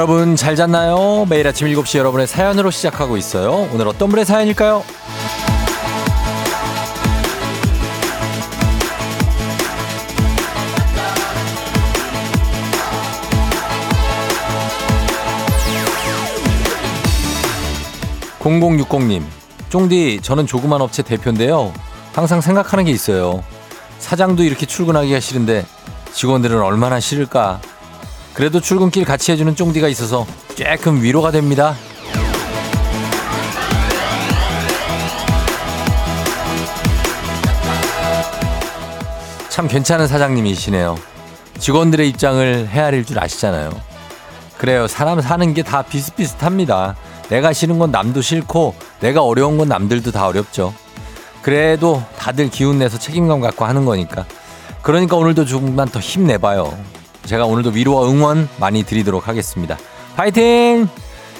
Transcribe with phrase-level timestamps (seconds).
[0.00, 1.26] 여러분 잘 잤나요?
[1.28, 3.68] 매일 아침 7시 여러분의 사연으로 시작하고 있어요.
[3.70, 4.82] 오늘 어떤 분의 사연일까요?
[18.38, 19.22] 0060님,
[19.68, 21.74] 쫑디, 저는 조그만 업체 대표인데요.
[22.14, 23.44] 항상 생각하는 게 있어요.
[23.98, 25.66] 사장도 이렇게 출근하기가 싫은데
[26.14, 27.60] 직원들은 얼마나 싫을까?
[28.40, 30.26] 그래도 출근길 같이 해주는 쫑디가 있어서
[30.56, 31.74] 조금 위로가 됩니다.
[39.50, 40.96] 참 괜찮은 사장님이시네요.
[41.58, 43.78] 직원들의 입장을 헤아릴 줄 아시잖아요.
[44.56, 44.86] 그래요.
[44.86, 46.96] 사람 사는 게 다 비슷비슷합니다.
[47.28, 50.72] 내가 싫은 건 남도 싫고 내가 어려운 건 남들도 다 어렵죠.
[51.42, 54.24] 그래도 다들 기운 내서 책임감 갖고 하는 거니까.
[54.80, 56.99] 그러니까 오늘도 조금만 더 힘내봐요.
[57.30, 59.78] 제가 오늘도 위로와 응원 많이 드리도록 하겠습니다.
[60.16, 60.88] 파이팅!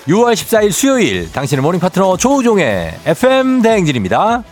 [0.06, 4.44] 6월 14일 수요일 당신의 morning 파트너 조우종의 FM 대행진입니다.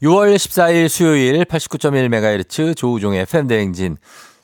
[0.00, 3.96] 6월 14일 수요일 89.1MHz 조우종의 FM 대행진.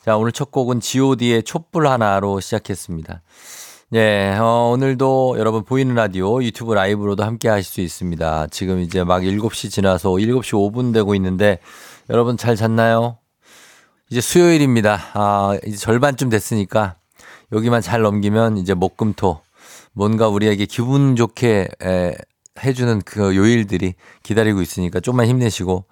[0.05, 3.23] 자, 오늘 첫 곡은 god의 촛불 하나로 시작했습니다.
[3.95, 8.49] 예, 어, 오늘도 여러분 보이는 라디오 유튜브 라이브로도 함께 하실 수 있습니다.
[8.51, 11.61] 지금 이제 막 7시 지나서 7시 5분 되고 있는데
[12.11, 13.19] 여러분 잘 잤나요?
[14.15, 15.11] 이제 수요일입니다.
[15.15, 16.95] 아, 이제 절반쯤 됐으니까
[17.51, 19.41] 여기만 잘 넘기면 이제 목금토
[19.93, 22.15] 뭔가 우리에게 기분 좋게 에,
[22.63, 25.87] 해주는 그 요일들이 기다리고 있으니까 좀만 힘내시고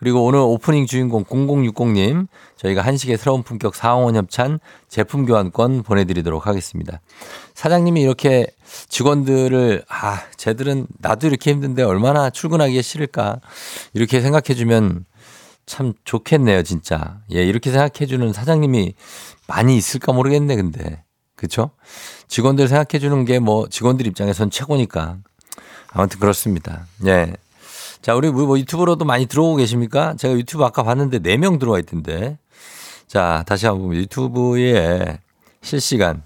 [0.00, 7.00] 그리고 오늘 오프닝 주인공 0060님 저희가 한식의 새로운 품격 사홍원 협찬 제품 교환권 보내드리도록 하겠습니다.
[7.54, 8.48] 사장님이 이렇게
[8.88, 13.38] 직원들을 아 쟤들은 나도 이렇게 힘든데 얼마나 출근하기가 싫을까
[13.94, 15.04] 이렇게 생각해주면
[15.68, 18.94] 참 좋겠네요 진짜 예 이렇게 생각해주는 사장님이
[19.46, 21.04] 많이 있을까 모르겠네 근데
[21.36, 21.70] 그쵸?
[22.26, 25.18] 직원들 생각해주는 게 뭐 직원들 입장에선 최고니까
[25.92, 26.86] 아무튼 그렇습니다.
[27.06, 27.32] 예.
[28.02, 30.14] 자, 우리 뭐 유튜브로도 많이 들어오고 계십니까?
[30.18, 32.38] 제가 유튜브 아까 봤는데 4명 들어와 있던데.
[33.06, 35.18] 자, 다시 한번 유튜브에
[35.62, 36.22] 실시간.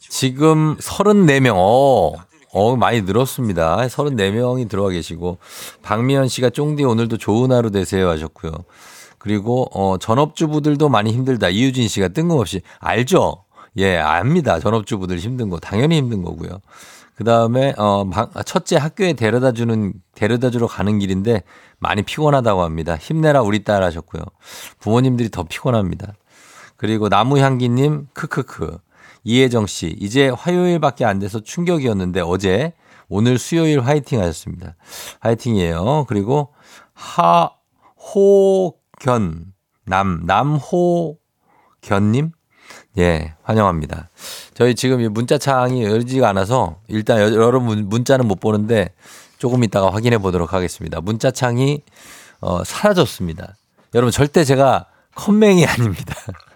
[0.00, 2.14] 지금 34명, 어,
[2.52, 3.76] 어, 많이 늘었습니다.
[3.86, 5.38] 34명이 들어와 계시고.
[5.82, 8.52] 박미연 씨가 쫑디 오늘도 좋은 하루 되세요 하셨고요.
[9.18, 11.48] 그리고, 어, 전업주부들도 많이 힘들다.
[11.48, 12.62] 이유진 씨가 뜬금없이.
[12.78, 13.44] 알죠?
[13.76, 14.60] 예, 압니다.
[14.60, 15.58] 전업주부들 힘든 거.
[15.58, 16.60] 당연히 힘든 거고요.
[17.16, 18.08] 그 다음에, 어,
[18.46, 21.42] 첫째 학교에 데려다 주는, 데려다 주러 가는 길인데
[21.80, 22.96] 많이 피곤하다고 합니다.
[22.96, 24.22] 힘내라 우리 딸 하셨고요.
[24.78, 26.14] 부모님들이 더 피곤합니다.
[26.76, 28.78] 그리고 나무향기님, 크크크.
[29.28, 32.72] 이혜정 씨, 이제 화요일밖에 안 돼서 충격이었는데 어제,
[33.08, 34.74] 오늘 수요일 화이팅 하셨습니다.
[35.20, 36.06] 화이팅이에요.
[36.08, 36.52] 그리고
[36.94, 37.58] 하
[38.14, 39.52] 호 견,
[39.84, 41.18] 남, 남호
[41.80, 42.32] 견님?
[42.98, 44.10] 예, 환영합니다.
[44.54, 48.92] 저희 지금 문자창이 열지가 않아서 일단 여러분 문자는 못 보는데
[49.38, 51.00] 조금 이따가 확인해 보도록 하겠습니다.
[51.00, 51.82] 문자창이
[52.40, 53.56] 어, 사라졌습니다.
[53.94, 56.14] 여러분 절대 제가 컴맹이 아닙니다.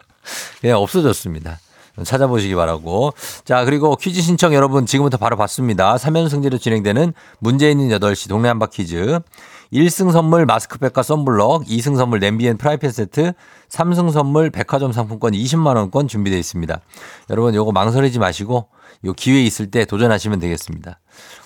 [0.61, 1.61] 그냥 없어졌습니다.
[2.05, 3.13] 찾아보시기 바라고.
[3.45, 5.97] 자, 그리고 퀴즈 신청 여러분 지금부터 바로 받습니다.
[5.97, 9.21] 3연승제로 진행되는 문제 있는 8시 동네 한바 퀴즈.
[9.73, 13.33] 1승 선물 마스크팩과 썬블럭, 2승 선물 냄비 and 프라이팬 세트,
[13.71, 16.81] 3승 선물 백화점 상품권 20만 원권 준비되어 있습니다.
[17.31, 18.69] 여러분 요거 망설이지 마시고
[19.05, 20.99] 요 기회 있을 때 도전하시면 되겠습니다.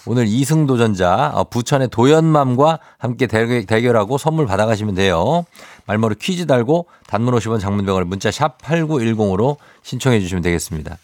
[0.07, 5.45] 오늘 2승 도전자 어, 부천의 도연맘과 함께 대결하고 선물 받아가시면 돼요.
[5.87, 10.99] 말머리 퀴즈 달고 단문 50원 장문병을 문자 샵 8910으로 신청해 주시면 되겠습니다.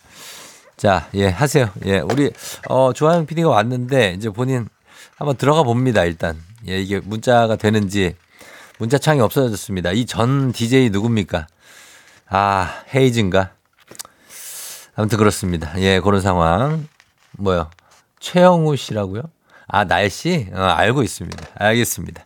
[0.76, 1.68] 자, 예, 하세요.
[1.86, 2.30] 예, 우리,
[2.68, 4.68] 어, 조하영 PD가 왔는데, 이제 본인
[5.16, 6.36] 한번 들어가 봅니다, 일단.
[6.66, 8.16] 예, 이게 문자가 되는지
[8.78, 9.92] 문자 창이 없어졌습니다.
[9.92, 11.46] 이 전 DJ 누굽니까?
[12.28, 13.50] 아, 헤이즈인가?
[14.94, 15.72] 아무튼 그렇습니다.
[15.80, 16.86] 예, 그런 상황.
[17.38, 17.70] 뭐요?
[18.20, 19.22] 최영우 씨라고요?
[19.66, 20.48] 아, 날씨?
[20.52, 21.46] 어, 알고 있습니다.
[21.54, 22.22] 알겠습니다.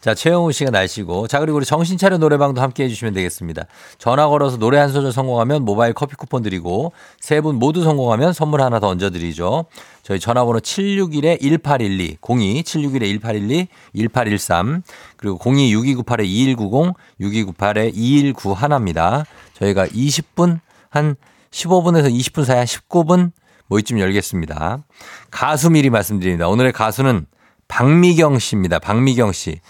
[0.00, 1.28] 자, 최영우 씨가 날씨고.
[1.28, 3.64] 자, 그리고 우리 정신차려 노래방도 함께 해주시면 되겠습니다.
[3.98, 8.62] 전화 걸어서 노래 한 소절 성공하면 모바일 커피 쿠폰 드리고 세 분 모두 성공하면 선물
[8.62, 9.66] 하나 더 얹어드리죠.
[10.02, 14.82] 저희 전화번호 761-1812, 02-761-1812, 1813,
[15.18, 19.24] 그리고 02-6298-2190, 6298-2191입니다.
[19.58, 21.14] 저희가 20분, 한
[21.50, 23.32] 15분에서 20분 사이 한 19분
[23.66, 24.84] 뭐 이쯤 열겠습니다.
[25.30, 26.48] 가수 미리 말씀드립니다.
[26.48, 27.26] 오늘의 가수는
[27.68, 28.80] 박미경 씨입니다.
[28.80, 29.60] 박미경 씨.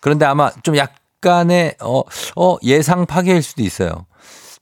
[0.00, 2.00] 그런데 아마 좀 약간의 어,
[2.36, 4.06] 어 예상 파괴일 수도 있어요.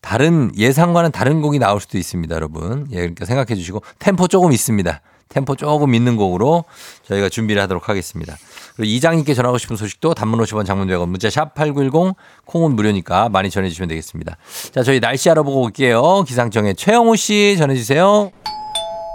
[0.00, 2.86] 다른 예상과는 다른 곡이 나올 수도 있습니다, 여러분.
[2.90, 5.00] 예, 그러니까 생각해 주시고 템포 조금 있습니다.
[5.28, 6.64] 템포 조금 있는 곡으로
[7.04, 8.36] 저희가 준비를 하도록 하겠습니다.
[8.84, 12.14] 이장님께 전하고 싶은 소식도 단문 50원 장문 100원 문자 샵 8910
[12.44, 14.36] 콩은 무료니까 많이 전해주시면 되겠습니다.
[14.72, 16.22] 자, 저희 날씨 알아보고 올게요.
[16.26, 18.30] 기상청의 최영호 씨 전해주세요.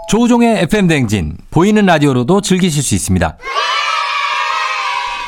[0.09, 3.37] 조우종의 FM 대행진 보이는 라디오로도 즐기실 수 있습니다.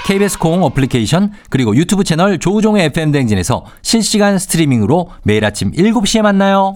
[0.05, 6.75] KBS 콩 어플리케이션 그리고 유튜브 채널 조우종의 FM 대행진에서 실시간 스트리밍으로 매일 아침 7시에 만나요.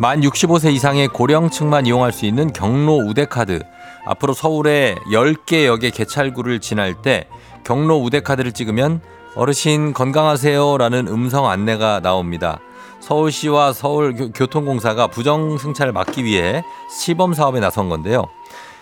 [0.00, 3.60] 만 65세 이상의 고령층만 이용할 수 있는 경로 우대카드.
[4.06, 7.26] 앞으로 서울에 10개 역의 개찰구를 지날 때
[7.64, 9.02] 경로 우대카드를 찍으면
[9.34, 12.60] 어르신 건강하세요 라는 음성 안내가 나옵니다.
[13.00, 16.62] 서울시와 서울교통공사가 부정승차를 막기 위해
[16.98, 18.24] 시범 사업에 나선 건데요.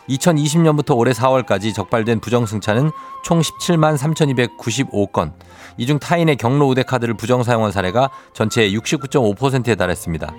[0.09, 2.93] 2020년부터 올해 4월까지 적발된 부정승차는
[3.25, 5.33] 총 17만 3,295건.
[5.79, 10.33] 이 중 타인의 경로 우대 카드를 부정 사용한 사례가 전체의 69.5%에 달했습니다.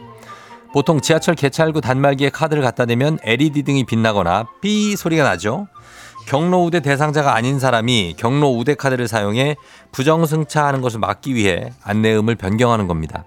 [0.71, 5.67] 보통 지하철 개찰구 단말기에 카드를 갖다 대면 LED 등이 빛나거나 삐 소리가 나죠.
[6.27, 9.55] 경로 우대 대상자가 아닌 사람이 경로 우대 카드를 사용해
[9.91, 13.25] 부정승차하는 것을 막기 위해 안내음을 변경하는 겁니다.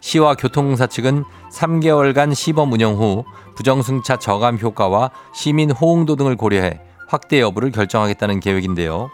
[0.00, 3.24] 시와 교통공사 측은 3개월간 시범 운영 후
[3.56, 9.10] 부정승차 저감 효과와 시민 호응도 등을 고려해 확대 여부를 결정하겠다는 계획인데요.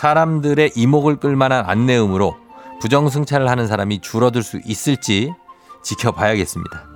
[0.00, 2.34] 사람들의 이목을 끌만한 안내음으로
[2.80, 5.34] 부정승차를 하는 사람이 줄어들 수 있을지
[5.82, 6.93] 지켜봐야겠습니다.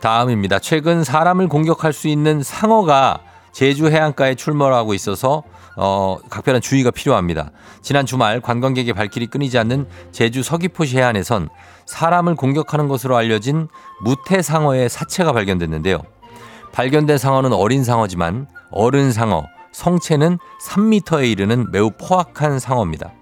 [0.00, 0.60] 다음입니다.
[0.60, 3.20] 최근 사람을 공격할 수 있는 상어가
[3.52, 5.42] 제주 해안가에 출몰하고 있어서
[5.76, 7.50] 어, 각별한 주의가 필요합니다.
[7.82, 11.48] 지난 주말 관광객의 발길이 끊이지 않는 제주 서귀포시 해안에선
[11.86, 13.68] 사람을 공격하는 것으로 알려진
[14.02, 15.98] 무태상어의 사체가 발견됐는데요.
[16.72, 23.12] 발견된 상어는 어린 상어지만 어른 상어, 성체는 3미터에 이르는 매우 포악한 상어입니다.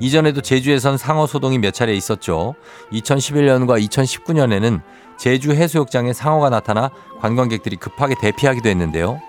[0.00, 2.54] 이전에도 제주에선 상어 소동이 몇 차례 있었죠.
[2.92, 4.80] 2011년과 2019년에는
[5.18, 9.20] 제주 해수욕장에 상어가 나타나 관광객들이 급하게 대피하기도 했는데요.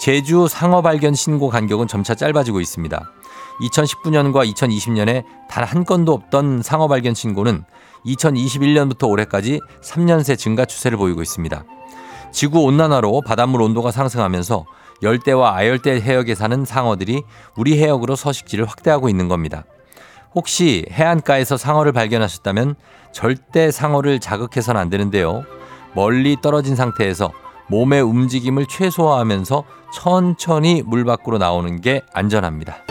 [0.00, 3.12] 제주 상어 발견 신고 간격은 점차 짧아지고 있습니다.
[3.60, 7.64] 2019년과 2020년에 단 한 건도 없던 상어 발견 신고는
[8.06, 11.64] 2021년부터 올해까지 3년 새 증가 추세를 보이고 있습니다.
[12.32, 14.64] 지구 온난화로 바닷물 온도가 상승하면서
[15.02, 17.22] 열대와 아열대 해역에 사는 상어들이
[17.56, 19.64] 우리 해역으로 서식지를 확대하고 있는 겁니다.
[20.34, 22.74] 혹시 해안가에서 상어를 발견하셨다면
[23.12, 25.44] 절대 상어를 자극해서는 안 되는데요.
[25.94, 27.32] 멀리 떨어진 상태에서
[27.68, 32.84] 몸의 움직임을 최소화하면서 천천히 물 밖으로 나오는 게 안전합니다.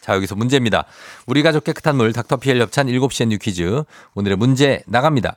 [0.00, 0.84] 자, 여기서 문제입니다.
[1.26, 3.82] 우리 가족 깨끗한 물 닥터피엘 협찬 7시엔 뉴 퀴즈.
[4.14, 5.36] 오늘의 문제 나갑니다.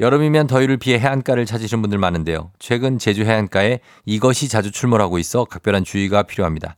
[0.00, 2.52] 여름이면 더위를 피해 해안가를 찾으시는 분들 많은데요.
[2.58, 6.76] 최근 제주 해안가에 이것이 자주 출몰하고 있어 각별한 주의가 필요합니다.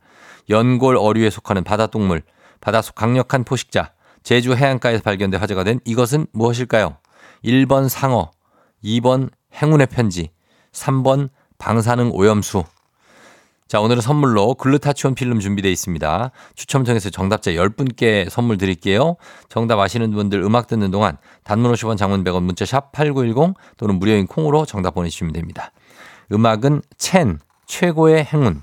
[0.49, 2.23] 연골 어류에 속하는 바다 동물,
[2.61, 6.97] 바닷속 강력한 포식자, 제주 해안가에서 발견돼 화제가 된 이것은 무엇일까요?
[7.45, 8.31] 1번 상어,
[8.85, 10.31] 2번 행운의 편지,
[10.73, 12.65] 3번 방사능 오염수.
[13.71, 16.33] 자, 오늘은 선물로 글루타치온 필름 준비되어 있습니다.
[16.57, 19.15] 추첨 통해서 정답자 10분께 선물 드릴게요.
[19.49, 24.27] 정답 아시는 분들 음악 듣는 동안 단문 50원 장문 100원 문자 샵 8910 또는 무료인
[24.27, 25.71] 콩으로 정답 보내주시면 됩니다.
[26.33, 28.63] 음악은 첸, 최고의 행운.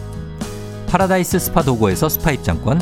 [0.91, 2.81] 파라다이스 스파 도고에서 스파 입장권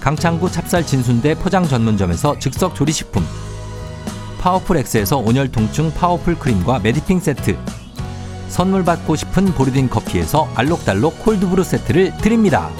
[0.00, 3.24] 강창구 찹쌀 진순대 포장 전문점에서 즉석 조리식품
[4.40, 7.56] 파워풀 엑스에서 온열 통증 파워풀 크림과 메디핑 세트
[8.48, 12.70] 선물 받고 싶은 보르딘 커피에서 알록달록 콜드브루 세트를 드립니다.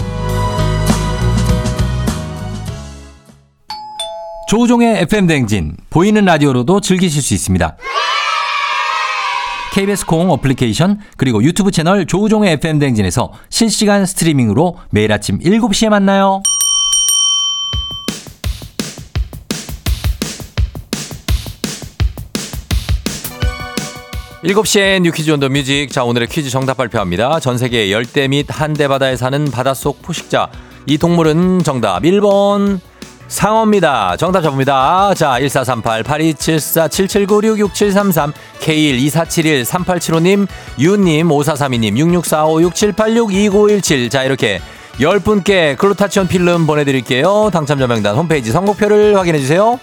[4.48, 7.76] 조우종의 FM 댕진 보이는 라디오로도 즐기실 수 있습니다.
[9.78, 16.42] KBS 콩 어플리케이션 그리고 유튜브 채널 조우종의 FM 댕진에서 실시간 스트리밍으로 매일 아침 7시에 만나요.
[24.42, 25.92] 7시엔 유 퀴즈 on the music.
[25.92, 27.38] 자, 오늘의 퀴즈 정답 발표합니다.
[27.38, 30.50] 전 세계 열대 및 한대 바다에 사는 바닷속 포식자.
[30.86, 32.80] 이 동물은 정답 1번
[33.28, 34.16] 상어입니다.
[34.16, 35.14] 정답 잡습니다.
[35.14, 40.46] 자, 1438-8274-7796-6733 K12471-3875님,
[40.78, 44.60] 유님, 5432님, 6645-6786-2917 자, 이렇게
[44.98, 47.50] 10분께 글루타치온 필름 보내드릴게요.
[47.52, 49.78] 당첨자 명단 홈페이지 선곡표를 확인해주세요.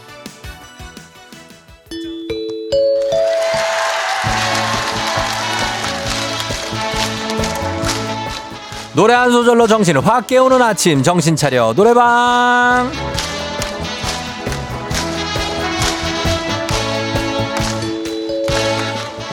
[8.94, 12.90] 노래 한 소절로 정신을 확 깨우는 아침 정신 차려 노래방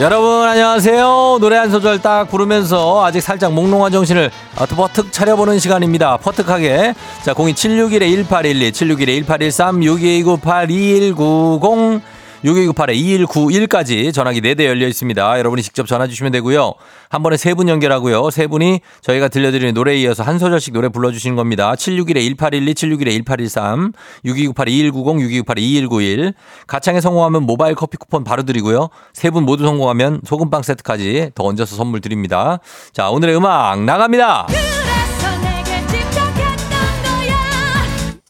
[0.01, 1.37] 여러분 안녕하세요.
[1.39, 4.31] 노래 한 소절 딱 부르면서 아직 살짝 몽롱한 정신을
[4.75, 6.17] 버뜩 차려보는 시간입니다.
[6.17, 6.95] 퍼뜩하게.
[7.23, 10.41] 자 02761-1812 761-1813
[11.15, 12.01] 6298-2190
[12.45, 15.39] 6298-2191까지 전화기 4대 열려 있습니다.
[15.39, 16.75] 여러분이 직접 전화 주시면 되고요.
[17.09, 18.31] 한 번에 세 분 연결하고요.
[18.31, 21.75] 세 분이 저희가 들려드리는 노래에 이어서 한 소절씩 노래 불러주시는 겁니다.
[21.75, 22.75] 761-1812,
[23.25, 23.93] 761-1813,
[24.25, 26.35] 6298-2190, 6298-2191.
[26.67, 28.89] 가창에 성공하면 모바일 커피 쿠폰 바로 드리고요.
[29.13, 32.59] 세 분 모두 성공하면 소금빵 세트까지 더 얹어서 선물 드립니다.
[32.93, 34.47] 자, 오늘의 음악 나갑니다.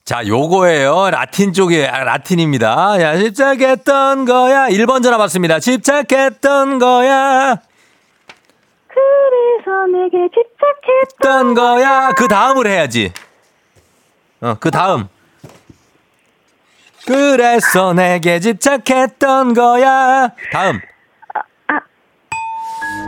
[0.05, 1.11] 자, 요거예요.
[1.11, 3.01] 라틴 쪽에, 아, 라틴입니다.
[3.01, 4.67] 야, 집착했던 거야.
[4.69, 5.61] 1번 전화 받습니다.
[5.61, 7.57] 집착했던 거야.
[8.89, 10.63] 그래서 내게 집착했던
[11.03, 12.13] 했던 거야.
[12.13, 13.13] 그 다음을 해야지.
[14.41, 15.09] 어, 그 다음.
[17.07, 20.33] 그래서 내게 집착했던 거야.
[20.53, 20.81] 다음.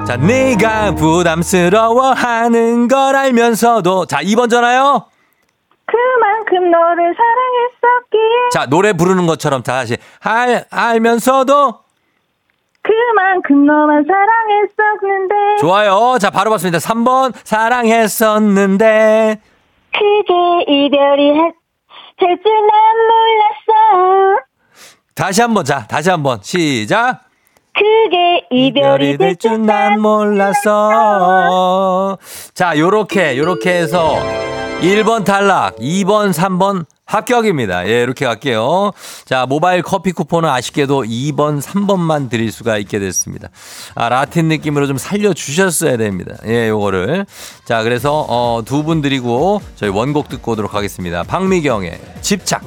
[0.06, 5.08] 자, 네가 부담스러워하는 걸 알면서도 자, 2번 전화요.
[5.86, 11.80] 그만큼 너를 사랑했었기에 자, 노래 부르는 것처럼 다시 알 알면서도
[12.82, 16.18] 그만큼 너만 사랑했었는데 좋아요.
[16.20, 16.78] 자, 바로 봤습니다.
[16.78, 19.40] 3번 사랑했었는데
[19.92, 21.32] 그게 이별이
[22.16, 22.72] 될 줄 난
[23.08, 24.40] 몰랐어
[25.14, 27.20] 다시 한 번 자, 다시 한 번 시작.
[27.74, 30.68] 그게 이별이 될 줄 난 몰랐어.
[32.54, 34.14] 자, 요렇게 요렇게 해서
[34.80, 37.86] 1번 탈락, 2번, 3번 합격입니다.
[37.88, 38.92] 예, 이렇게 갈게요.
[39.24, 43.48] 자, 모바일 커피 쿠폰은 아쉽게도 2번, 3번만 드릴 수가 있게 됐습니다.
[43.94, 46.36] 아, 라틴 느낌으로 좀 살려주셨어야 됩니다.
[46.46, 47.26] 예, 요거를.
[47.66, 51.22] 자, 그래서, 어, 두 분 드리고 저희 원곡 듣고 오도록 하겠습니다.
[51.24, 52.62] 박미경의 집착.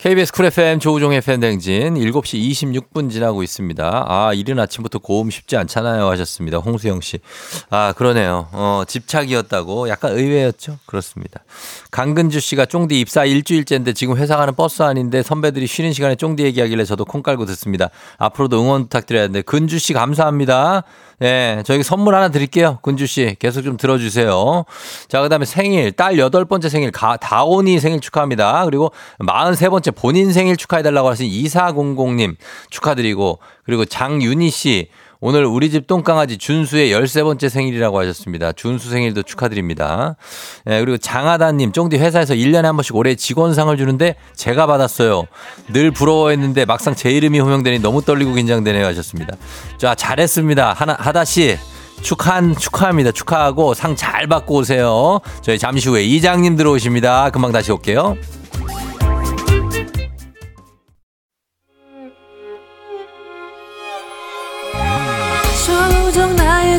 [0.00, 4.06] KBS 쿨 FM 조우종의 FM 댕진 7시 26분 지나고 있습니다.
[4.08, 6.56] 아, 이른 아침부터 고음 쉽지 않잖아요 하셨습니다.
[6.56, 7.18] 홍수영 씨.
[7.68, 8.48] 아, 그러네요.
[8.52, 10.78] 어, 집착이었다고 약간 의외였죠?
[10.86, 11.44] 그렇습니다.
[11.90, 16.86] 강근주 씨가 쫑디 입사 일주일째인데 지금 회사 가는 버스 아닌데 선배들이 쉬는 시간에 쫑디 얘기하길래
[16.86, 17.90] 저도 콩 깔고 듣습니다.
[18.16, 20.82] 앞으로도 응원 부탁드려야 하는데 근주 씨 감사합니다.
[21.22, 22.78] 예, 저희 선물 하나 드릴게요.
[22.80, 24.64] 근주 씨 계속 좀 들어주세요.
[25.08, 28.64] 자, 그다음에 생일 딸 여덟 번째 생일 가, 다온이 생일 축하합니다.
[28.64, 32.36] 그리고 43번째 본인 생일 축하해달라고 하신 2400님
[32.70, 34.88] 축하드리고 그리고 장윤희 씨
[35.22, 38.52] 오늘 우리 집 똥강아지 준수의 13번째 생일이라고 하셨습니다.
[38.52, 40.16] 준수 생일도 축하드립니다.
[40.66, 45.24] 예, 그리고 장하다님, 쫑디 회사에서 1년에 한 번씩 올해 직원상을 주는데 제가 받았어요.
[45.72, 49.36] 늘 부러워했는데 막상 제 이름이 호명되니 너무 떨리고 긴장되네요 하셨습니다.
[49.76, 50.72] 자, 잘했습니다.
[50.72, 51.58] 하나, 하다씨.
[52.00, 53.12] 축한, 축하합니다.
[53.12, 55.20] 축하하고 상 잘 받고 오세요.
[55.42, 57.28] 저희 잠시 후에 이장님 들어오십니다.
[57.28, 58.16] 금방 다시 올게요.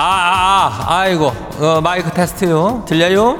[0.00, 1.26] 아, 아 아이고,
[1.58, 2.84] 어, 마이크 테스트요.
[2.86, 3.36] 들려요?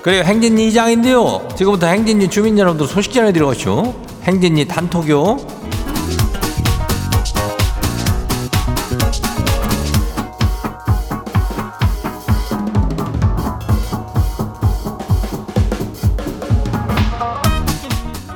[0.00, 1.48] 그래요, 행진이 이장인데요.
[1.56, 3.96] 지금부터 행진이 주민 여러분들 소식 전해드려오쇼.
[4.22, 5.38] 행진이 단톡요.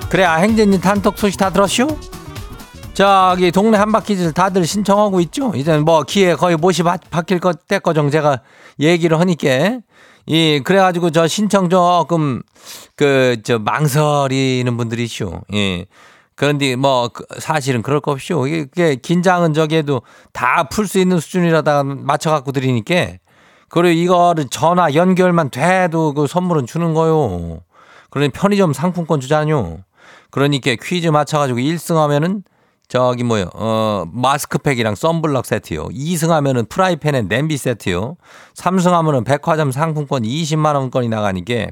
[0.09, 2.12] 그래, 아, 행진이 단톡 소식 다 들었쇼?
[2.94, 5.52] 저기 동네 한바퀴들 다들 신청하고 있죠.
[5.54, 8.40] 이제 뭐 기회 거의 못이 바, 바뀔 것 때거정 제가
[8.80, 9.80] 얘기를 하니까
[10.26, 12.42] 이 그래가지고 저 신청 조금
[12.96, 15.40] 그 저 망설이는 분들이시오.
[15.54, 15.87] 예.
[16.34, 18.46] 그런데 뭐그 사실은 그럴 거 없이요.
[18.46, 22.94] 이게, 긴장은 저기에도 다 풀 수 있는 수준이라다가 맞춰갖고 드리니까
[23.68, 27.61] 그리고 이거를 전화 연결만 돼도 그 선물은 주는 거요.
[28.11, 29.78] 그러니 편의점 상품권 주잖요.
[30.30, 32.42] 그러니까 퀴즈 맞춰가지고 1승 하면은
[32.92, 35.84] 저기 뭐요, 어, 마스크팩이랑 썬블럭 세트요.
[35.88, 38.18] 2승 하면은 프라이팬에 냄비 세트요.
[38.54, 41.68] 3승 하면은 백화점 상품권 20만원권이 나가니까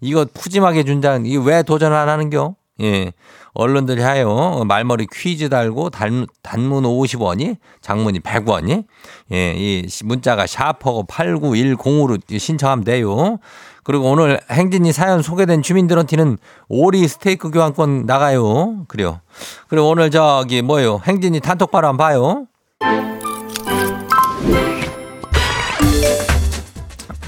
[0.00, 2.54] 이거 푸짐하게 준다는, 이게 왜 도전 안 하는겨?
[2.80, 3.12] 예.
[3.52, 4.64] 언론들이 하요.
[4.66, 8.84] 말머리 퀴즈 달고 단, 단문 50원이, 장문이 100원이.
[9.32, 13.38] 예, 이 문자가 샤퍼고 89105로 신청하면 돼요.
[13.84, 18.86] 그리고 오늘 행진이 사연 소개된 주민들한테는 오리 스테이크 교환권 나가요.
[18.88, 19.20] 그래요.
[19.68, 21.00] 그리고 오늘 저기 뭐요?
[21.04, 22.46] 행진이 단톡바로 한번 봐요.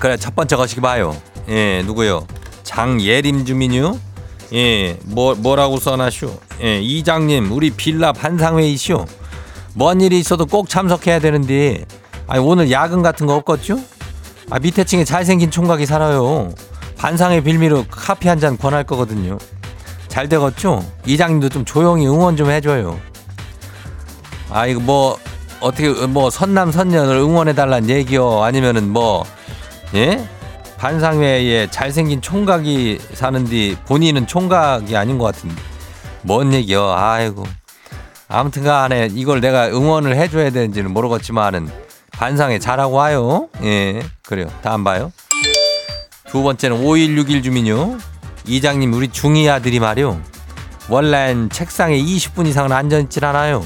[0.01, 1.15] 그래 첫 번째 거시기 봐요.
[1.49, 2.27] 예 누구요?
[2.63, 3.99] 장예림 주민요.
[4.53, 6.39] 예, 뭐, 뭐라고 써놨쇼?
[6.63, 9.05] 예, 이장님, 우리 빌라 반상회의쇼.
[9.75, 11.85] 뭔 일이 있어도 꼭 참석해야 되는데,
[12.27, 13.79] 아니, 오늘 야근 같은 거 없겠죠?
[14.51, 16.53] 아, 밑에 층에 잘생긴 총각이 살아요.
[16.97, 19.39] 반상회 빌미로 카피 한 잔 권할 거거든요.
[20.09, 20.83] 잘 되겠죠?
[21.05, 22.99] 이장님도 좀 조용히 응원 좀 해줘요.
[24.51, 25.19] 아, 이거 뭐,
[25.61, 28.43] 어떻게, 뭐, 선남, 선녀를 응원해달란 얘기요?
[28.45, 29.25] 아니면은 뭐,
[29.95, 30.27] 예?
[30.79, 35.55] 반상회에 잘생긴 총각이 사는데 본인은 총각이 아닌 것 같은데.
[36.23, 36.93] 뭔 얘기요?
[36.93, 37.45] 아이고.
[38.29, 41.71] 아무튼 간에 이걸 내가 응원을 해줘야 되는지는 모르겠지만은
[42.11, 43.49] 반상회 잘하고 와요.
[43.63, 44.03] 예.
[44.23, 44.47] 그래요.
[44.63, 45.13] 다음 봐요.
[46.29, 47.99] 두 번째는 5161 주민요.
[48.47, 50.21] 이장님, 우리 중이 아들이 말이요.
[50.89, 53.65] 원래는 책상에 20분 이상은 앉아있질 않아요.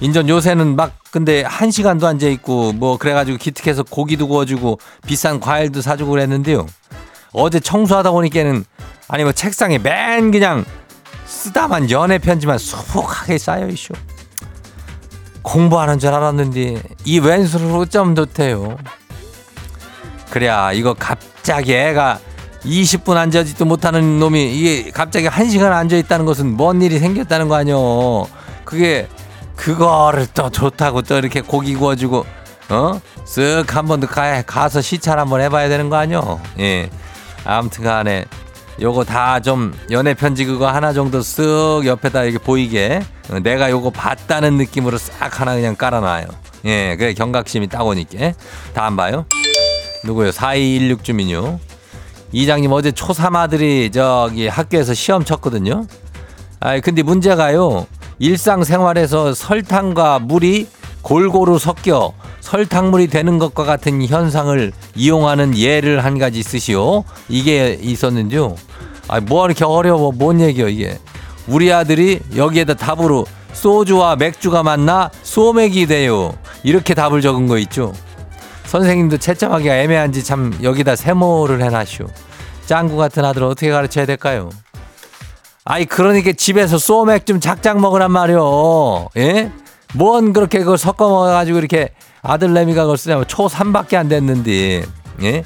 [0.00, 5.82] 인전 요새는 막 근데 한 시간도 앉아 있고 뭐 그래가지고 기특해서 고기도 구워주고 비싼 과일도
[5.82, 6.66] 사주고 그랬는데요.
[7.34, 8.64] 어제 청소하다 보니까는
[9.08, 10.64] 아니 뭐 책상에 맨 그냥
[11.26, 13.92] 쓰다만 연애 편지만 수북하게 쌓여 있쇼.
[15.42, 18.78] 공부하는 줄 알았는데 이 왼수로 어쩜 좋대요.
[20.30, 22.20] 그래야 이거 갑자기 애가
[22.64, 28.26] 20분 앉아있지도 못하는 놈이 이게 갑자기 한 시간 앉아있다는 것은 뭔 일이 생겼다는 거 아니요.
[28.64, 29.08] 그게
[29.62, 32.26] 그거를 또 좋다고 또 이렇게 고기 구워주고
[32.70, 36.40] 어 쓱 한번 더 가, 가서 시찰 한번 해봐야 되는 거 아니요?
[36.58, 36.90] 예.
[37.44, 38.24] 아무튼 간에
[38.80, 43.90] 요거 다 좀 연애 편지 그거 하나 정도 쓱 옆에다 이렇게 보이게 어, 내가 요거
[43.90, 46.26] 봤다는 느낌으로 싹 하나 그냥 깔아놔요.
[46.64, 48.32] 예, 그래 경각심이 딱 오니까
[48.74, 49.26] 다안 봐요?
[50.04, 50.32] 누구요?
[50.32, 51.60] 4216 주민요.
[52.32, 55.86] 이장님 어제 초3 아들이 저기 학교에서 시험 쳤거든요.
[56.58, 57.86] 아 근데 문제가요.
[58.22, 60.68] 일상생활에서 설탕과 물이
[61.02, 67.02] 골고루 섞여 설탕물이 되는 것과 같은 현상을 이용하는 예를 한 가지 쓰시오.
[67.28, 68.54] 이게 있었는데요.
[69.08, 70.12] 아, 뭐 이렇게 어려워.
[70.12, 70.98] 뭔 얘기야, 이게.
[71.48, 76.32] 우리 아들이 여기에다 답으로 소주와 맥주가 맞나 소맥이 돼요.
[76.62, 77.92] 이렇게 답을 적은 거 있죠.
[78.66, 82.06] 선생님도 채점하기가 애매한지 참 여기다 세모를 해놨쇼.
[82.66, 84.50] 짱구 같은 아들 어떻게 가르쳐야 될까요?
[85.64, 89.10] 아이 그러니까 집에서 소맥 좀 작작 먹으란 말이오.
[89.16, 89.52] 예?
[89.94, 91.90] 뭔 그렇게 그걸 섞어 먹어가지고 이렇게
[92.22, 94.84] 아들내미가 그걸 쓰냐면 초 3밖에 안 됐는데
[95.22, 95.44] 예?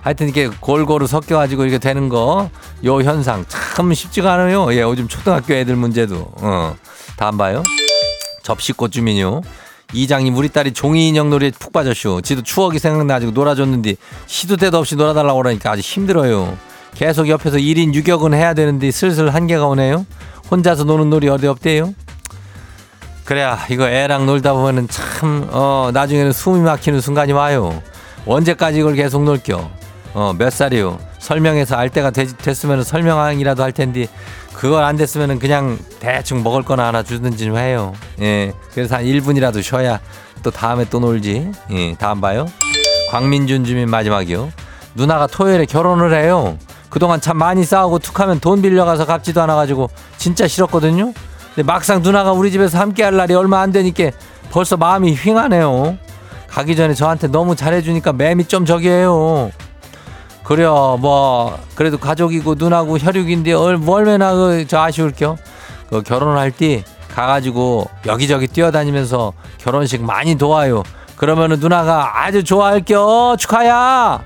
[0.00, 2.50] 하여튼 이렇게 골고루 섞여가지고 이렇게 되는 거
[2.84, 4.72] 요 현상 참 쉽지가 않아요.
[4.72, 6.76] 예, 요즘 초등학교 애들 문제도 어.
[7.16, 7.62] 다음 봐요.
[8.44, 9.40] 접시꽃 주민요.
[9.92, 12.20] 이장님 우리 딸이 종이 인형 놀이에 푹 빠졌쇼.
[12.20, 16.56] 지도 추억이 생각나가지고 놀아줬는데 시도 때도 없이 놀아달라고 그러니까 아주 힘들어요.
[16.98, 20.04] 계속 옆에서 1인 유격은 해야 되는데 슬슬 한계가 오네요.
[20.50, 21.94] 혼자서 노는 놀이 어디 없대요?
[23.24, 27.80] 그래야 이거 애랑 놀다 보면은 참, 어, 나중에는 숨이 막히는 순간이 와요.
[28.26, 29.70] 언제까지 이걸 계속 놀겨?
[30.14, 30.98] 어, 몇 살이요?
[31.20, 34.08] 설명해서 알 때가 되, 됐으면 설명이라도 할 텐데
[34.52, 37.92] 그걸 안 됐으면 그냥 대충 먹을 거나 하나 주든지 좀 해요.
[38.20, 38.52] 예.
[38.74, 40.00] 그래서 한 1분이라도 쉬어야
[40.42, 41.52] 또 다음에 또 놀지.
[41.70, 41.94] 예.
[41.94, 42.46] 다음 봐요.
[43.12, 44.50] 광민준 주민 마지막이요.
[44.96, 46.58] 누나가 토요일에 결혼을 해요.
[46.90, 51.12] 그동안 참 많이 싸우고 툭하면 돈 빌려가서 갚지도 않아가지고 진짜 싫었거든요.
[51.54, 54.10] 근데 막상 누나가 우리 집에서 함께 할 날이 얼마 안 되니까
[54.50, 55.98] 벌써 마음이 휑하네요.
[56.48, 59.50] 가기 전에 저한테 너무 잘해주니까 맴이 좀 저기해요.
[60.44, 65.36] 그래요, 뭐, 그래도 가족이고 누나고 혈육인데 얼, 얼마나 그, 저 아쉬울겨?
[65.90, 70.84] 그 결혼할 때 가가지고 여기저기 뛰어다니면서 결혼식 많이 도와요.
[71.16, 73.36] 그러면은 누나가 아주 좋아할겨.
[73.38, 74.22] 축하야!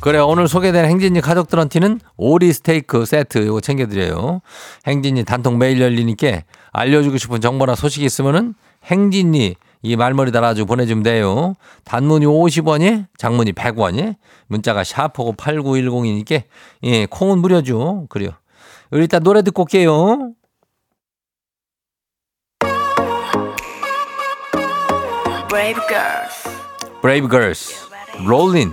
[0.00, 4.40] 그래 오늘 소개된 행진이 가족들한테는 오리 스테이크 세트 이거 챙겨드려요.
[4.86, 11.54] 행진이 단톡 매일 열리니까 알려주고 싶은 정보나 소식이 있으면은 행진이 이 말머리 달아주고 보내주면 돼요.
[11.84, 16.42] 단문이 50원이, 장문이 100원이, 문자가 샵이고 8910이니까
[16.84, 18.06] 예 콩은 무료죠.
[18.08, 18.30] 그래요.
[18.90, 20.32] 우리 일단 노래 듣고 올게요.
[25.48, 26.50] Brave girls
[27.02, 27.88] 브레이브 걸스
[28.26, 28.72] Rollin'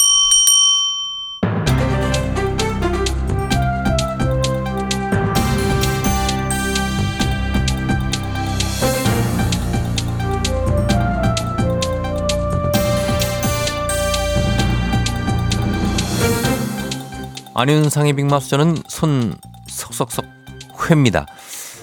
[17.61, 19.35] 안윤상의 빅마우스는 손
[19.67, 20.25] 석석석
[20.89, 21.27] 회입니다.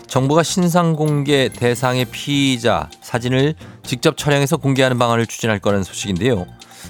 [0.08, 6.46] 정부가 신상 공개 대상의 피의자 사진을 직접 촬영해서 공개하는 방안을 추진할 거라는 소식인데요.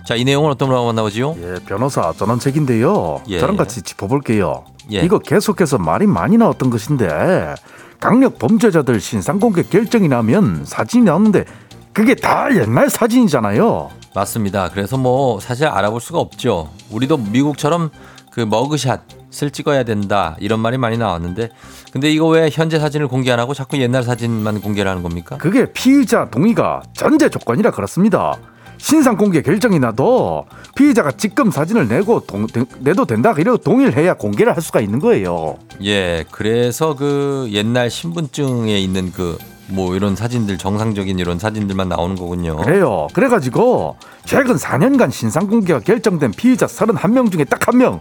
[0.07, 1.37] 자, 이 내용은 어떤 거라고 만나보지요?
[1.39, 3.25] 예, 변호사 전원책인데요.
[3.29, 3.59] 예, 저랑 예.
[3.59, 4.65] 같이 짚어볼게요.
[4.93, 5.01] 예.
[5.01, 7.57] 이거 계속해서 말이 많이 나왔던 것인데
[8.01, 11.45] 강력 범죄자들 신상 공개 결정이 나면 사진이 나오는데
[11.93, 13.91] 그게 다 옛날 사진이잖아요.
[14.15, 14.71] 맞습니다.
[14.71, 16.71] 그래서 뭐 사실 알아볼 수가 없죠.
[16.91, 17.91] 우리도 미국처럼
[18.39, 21.49] 그 머그샷을 찍어야 된다 이런 말이 많이 나왔는데
[21.93, 25.37] 근데 이거 왜 현재 사진을 공개 안 하고 자꾸 옛날 사진만 공개를 하는 겁니까?
[25.39, 28.37] 그게 피의자 동의가 전제 조건이라 그렇습니다.
[28.81, 30.45] 신상 공개 결정이 나도
[30.77, 35.01] 피의자가 직금 사진을 내고 동- 되- 내도 된다 이래도 동의를 해야 공개를 할 수가 있는
[35.01, 35.59] 거예요.
[35.83, 39.37] 예, 그래서 그 옛날 신분증에 있는 그
[39.71, 42.57] 뭐 이런 사진들 정상적인 이런 사진들만 나오는 거군요.
[42.57, 43.07] 그래요.
[43.13, 48.01] 그래가지고 최근 4년간 신상 공개가 결정된 피의자 31명 중에 딱 한 명.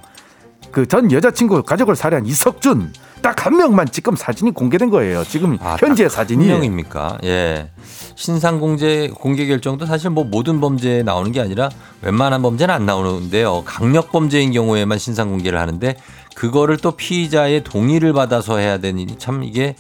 [0.78, 5.24] 그 전 여자친구 가족을 살해한 이석준 딱 한 명만 지금 사진이 공개된 거예요.
[5.24, 6.44] 지금 아, 현재 딱 사진이.
[6.50, 7.18] 한 명입니까?
[7.24, 7.70] 예.
[8.16, 11.70] 신상 공개 공개 결정도 사실 뭐 모든 범죄에 나오는 게 아니라
[12.04, 13.64] 웬만한 범죄는 안 나오는데요.
[13.66, 15.96] 강력 범죄인 경우에만 신상 공개를 하는데
[16.36, 19.76] 그거를 또 피의자의 동의를 받아서 해야 되니 참 이게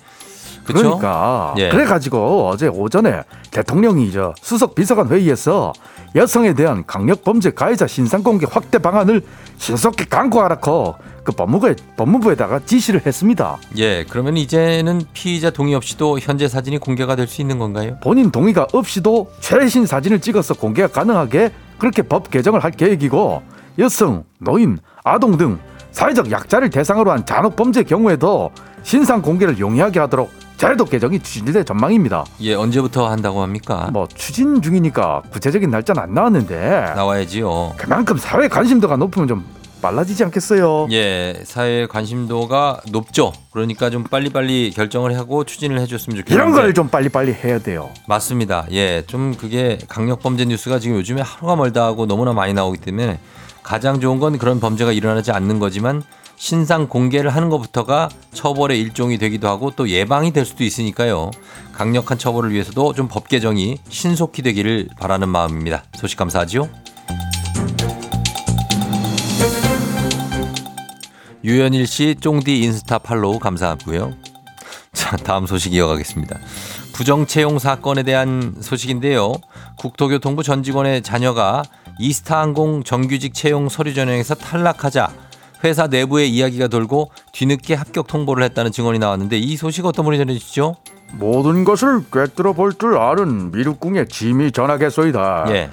[0.63, 0.97] 그렇죠?
[0.97, 1.69] 그러니까 예.
[1.69, 5.73] 그래가지고 어제 오전에 대통령이 저 수석 비서관 회의에서
[6.15, 9.21] 여성에 대한 강력 범죄 가해자 신상 공개 확대 방안을
[9.57, 13.57] 신속히 강구하라고 그 법무부에 법무부에다가 지시를 했습니다.
[13.77, 17.97] 예, 그러면 이제는 피의자 동의 없이도 현재 사진이 공개가 될 수 있는 건가요?
[18.01, 23.41] 본인 동의가 없이도 최신 사진을 찍어서 공개가 가능하게 그렇게 법 개정을 할 계획이고
[23.79, 25.59] 여성, 노인, 아동 등
[25.91, 28.51] 사회적 약자를 대상으로 한 잔혹 범죄 경우에도
[28.83, 32.25] 신상 공개를 용이하게 하도록 제도 개정이 추진될 전망입니다.
[32.41, 33.89] 예, 언제부터 한다고 합니까?
[33.93, 37.73] 뭐 추진 중이니까 구체적인 날짜는 안 나왔는데 나와야지요.
[37.77, 39.45] 그만큼 사회 관심도가 높으면 좀
[39.83, 40.87] 빨라지지 않겠어요?
[40.91, 43.31] 예, 사회 관심도가 높죠.
[43.51, 46.33] 그러니까 좀 빨리빨리 결정을 하고 추진을 해줬으면 좋겠는데.
[46.33, 47.91] 이런 걸 좀 빨리빨리 해야 돼요.
[48.07, 48.65] 맞습니다.
[48.71, 53.19] 예, 좀 그게 강력 범죄 뉴스가 지금 요즘에 하루가 멀다 하고 너무나 많이 나오기 때문에
[53.61, 56.01] 가장 좋은 건 그런 범죄가 일어나지 않는 거지만
[56.37, 61.31] 신상 공개를 하는 것부터가 처벌의 일종이 되기도 하고 또 예방이 될 수도 있으니까요.
[61.73, 65.83] 강력한 처벌을 위해서도 좀 법 개정이 신속히 되기를 바라는 마음입니다.
[65.95, 66.69] 소식 감사하지요.
[71.43, 74.13] 유현일 씨 쫑디 인스타 팔로우 감사하고요.
[74.93, 76.37] 자, 다음 소식 이어가겠습니다.
[76.93, 79.33] 부정 채용 사건에 대한 소식인데요.
[79.77, 81.63] 국토교통부 전 직원의 자녀가
[81.99, 85.26] 이스타항공 정규직 채용 서류 전형에서 탈락하자
[85.63, 90.75] 회사 내부에 이야기가 돌고 뒤늦게 합격 통보를 했다는 증언이 나왔는데 이 소식 어떤 분이 전해주시죠?
[91.13, 95.45] 모든 것을 꿰뚫어 볼 줄 아는 미륵궁의 짐이 전하겠소이다.
[95.49, 95.69] 예.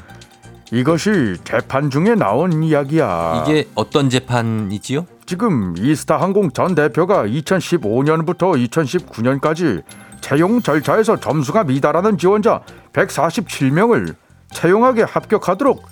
[0.73, 3.45] 이것이 재판 중에 나온 이야기야.
[3.45, 5.07] 이게 어떤 재판이지요?
[5.27, 9.83] 지금 이스타 항공 전 대표가 2015년부터 2019년까지
[10.21, 14.15] 채용 절차에서 점수가 미달하는 지원자 147명을
[14.53, 15.83] 채용하게 합격하도록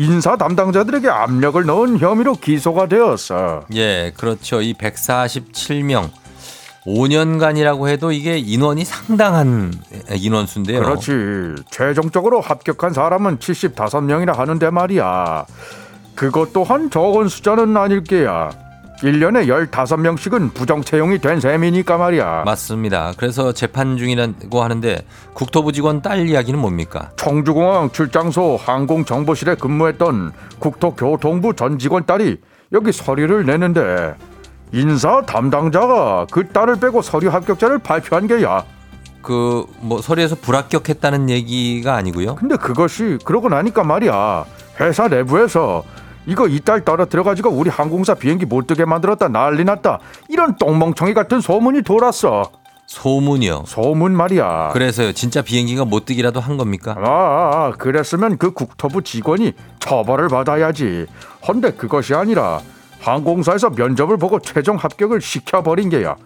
[0.00, 3.66] 인사 담당자들에게 압력을 넣은 혐의로 기소가 되었어.
[3.74, 4.62] 예, 그렇죠.
[4.62, 6.08] 이 147명.
[6.86, 9.74] 5년간이라고 해도 이게 인원이 상당한
[10.10, 10.80] 인원수인데요.
[10.80, 11.62] 그렇지.
[11.70, 15.44] 최종적으로 합격한 사람은 75명이라 하는데 말이야.
[16.14, 18.69] 그것 또한 적은 숫자는 아닐 게야.
[19.02, 22.42] 1년에 15명씩은 부정 채용이 된 셈이니까 말이야.
[22.44, 23.12] 맞습니다.
[23.16, 24.98] 그래서 재판 중이라고 하는데
[25.32, 27.10] 국토부 직원 딸 이야기는 뭡니까?
[27.16, 32.38] 청주공항 출장소 항공정보실에 근무했던 국토교통부 전 직원 딸이
[32.72, 34.14] 여기 서류를 내는데
[34.72, 38.64] 인사 담당자가 그 딸을 빼고 서류 합격자를 발표한 게야.
[39.22, 42.34] 그 뭐 서류에서 불합격했다는 얘기가 아니고요.
[42.36, 44.44] 근데 그것이 그러고 나니까 말이야.
[44.80, 45.82] 회사 내부에서
[46.26, 49.98] 이거 이딸 떨어뜨려 가지고 우리 항공사 비행기 못 뜨게 만들었다 난리 났다.
[50.28, 52.50] 이런 똥멍청이 같은 소문이 돌았어.
[52.86, 53.64] 소문이요.
[53.66, 54.70] 소문 말이야.
[54.72, 55.12] 그래서요.
[55.12, 56.96] 진짜 비행기가 못 뜨기라도 한 겁니까?
[56.98, 61.06] 아, 아, 아, 그랬으면 그 국토부 직원이 처벌을 받아야지.
[61.46, 62.60] 헌데 그것이 아니라
[63.00, 66.16] 항공사에서 면접을 보고 최종 합격을 시켜버린 게야.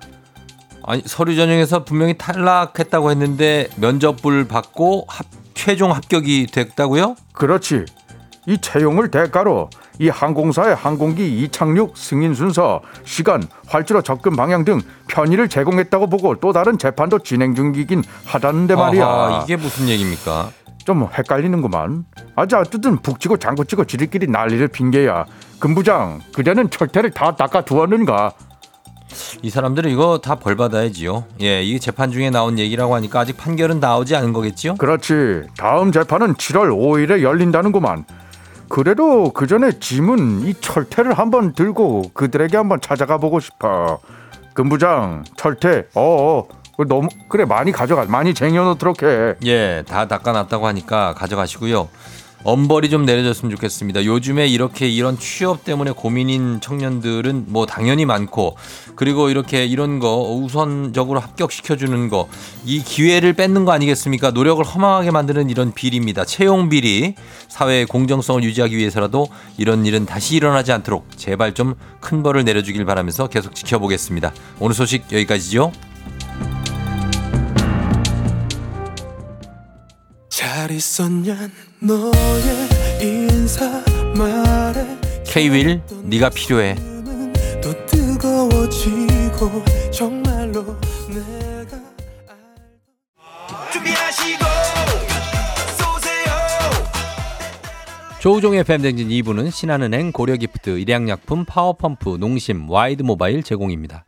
[0.86, 7.14] 아니 서류 전형에서 분명히 탈락했다고 했는데 면접을 받고 합, 최종 합격이 됐다고요?
[7.32, 7.84] 그렇지.
[8.46, 15.48] 이 채용을 대가로 이 항공사의 항공기 이착륙 승인 순서, 시간, 활주로 접근 방향 등 편의를
[15.48, 19.06] 제공했다고 보고 또 다른 재판도 진행 중이긴 하다는데 말이야.
[19.06, 20.50] 아하, 이게 무슨 얘기입니까?
[20.84, 22.04] 좀 헷갈리는구만.
[22.36, 25.24] 아자 어쨌든 북치고 장구치고 지들끼리 난리를 핑계야.
[25.60, 28.32] 금부장, 그대는 철퇴를 다 닦아 두었는가?
[29.42, 31.24] 이 사람들은 이거 다 벌 받아야지요.
[31.40, 34.74] 예, 이게 재판 중에 나온 얘기라고 하니까 아직 판결은 나오지 않은 거겠지요?
[34.74, 35.42] 그렇지.
[35.56, 38.04] 다음 재판은 7월 5일에 열린다는구만.
[38.74, 44.00] 그래도 그 전에 짐은 이 철퇴를 한번 들고 그들에게 한번 찾아가 보고 싶어.
[44.52, 46.48] 금부장, 철퇴, 어어.
[46.88, 49.36] 너무 그래 많이 가져가 많이 쟁여놓도록 해.
[49.44, 51.88] 예, 다 닦아놨다고 하니까 가져가시고요.
[52.44, 54.04] 엄벌이 좀 내려졌으면 좋겠습니다.
[54.04, 58.56] 요즘에 이렇게 이런 취업 때문에 고민인 청년들은 뭐 당연히 많고
[58.96, 62.28] 그리고 이렇게 이런 거 우선적으로 합격시켜주는 거
[62.66, 64.30] 이 기회를 뺏는 거 아니겠습니까?
[64.30, 66.24] 노력을 허망하게 만드는 이런 비리입니다.
[66.24, 67.14] 채용 비리
[67.48, 69.26] 사회의 공정성을 유지하기 위해서라도
[69.58, 74.34] 이런 일은 다시 일어나지 않도록 제발 좀 큰 벌을 내려주길 바라면서 계속 지켜보겠습니다.
[74.60, 75.72] 오늘 소식 여기까지죠.
[80.28, 81.48] 잘 있었냐
[81.86, 83.82] 너의 인사
[84.16, 84.86] 말에
[85.26, 86.76] K-윌 네가 필요해.
[87.62, 90.64] 또 뜨거워지고 정말로
[91.08, 91.78] 내가
[93.70, 94.44] 준비하시고
[95.76, 96.32] 쏘세요
[98.18, 104.06] 조우종의 FM 댕진 2부는 신한은행, 고려기프트, 일양약품, 파워펌프, 농심, 와이드모바일 제공입니다.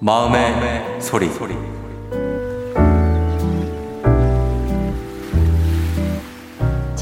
[0.00, 1.71] 마음의 소리.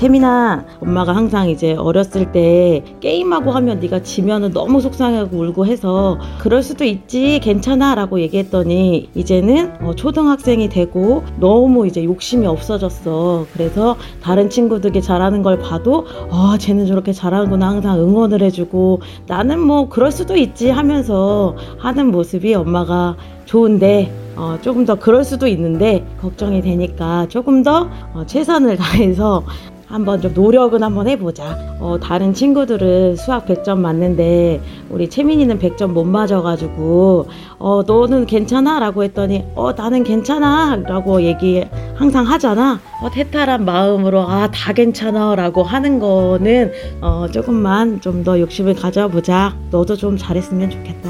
[0.00, 6.62] 채민아 엄마가 항상 이제 어렸을 때 게임하고 하면 네가 지면은 너무 속상하고 울고 해서 그럴
[6.62, 7.94] 수도 있지 괜찮아?
[7.94, 13.44] 라고 얘기했더니 이제는 어, 초등학생이 되고 너무 이제 욕심이 없어졌어.
[13.52, 19.90] 그래서 다른 친구들이 잘하는 걸 봐도 아 쟤는 저렇게 잘하는구나 항상 응원을 해주고 나는 뭐
[19.90, 26.62] 그럴 수도 있지 하면서 하는 모습이 엄마가 좋은데 어, 조금 더 그럴 수도 있는데 걱정이
[26.62, 29.44] 되니까 조금 더 어, 최선을 다해서
[29.90, 31.58] 한번 좀 노력은 한번 해보자.
[31.80, 37.26] 어, 다른 친구들은 수학 100점 맞는데 우리 채민이는 100점 못 맞아가지고
[37.58, 38.78] 어, 너는 괜찮아?
[38.78, 40.76] 라고 했더니 어, 나는 괜찮아?
[40.86, 41.64] 라고 얘기
[41.96, 42.78] 항상 하잖아.
[43.02, 45.34] 어, 태탈한 마음으로 아, 다 괜찮아?
[45.34, 49.56] 라고 하는 거는 어, 조금만 좀 더 욕심을 가져보자.
[49.70, 51.08] 너도 좀 잘했으면 좋겠다.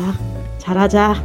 [0.59, 1.17] 잘하자.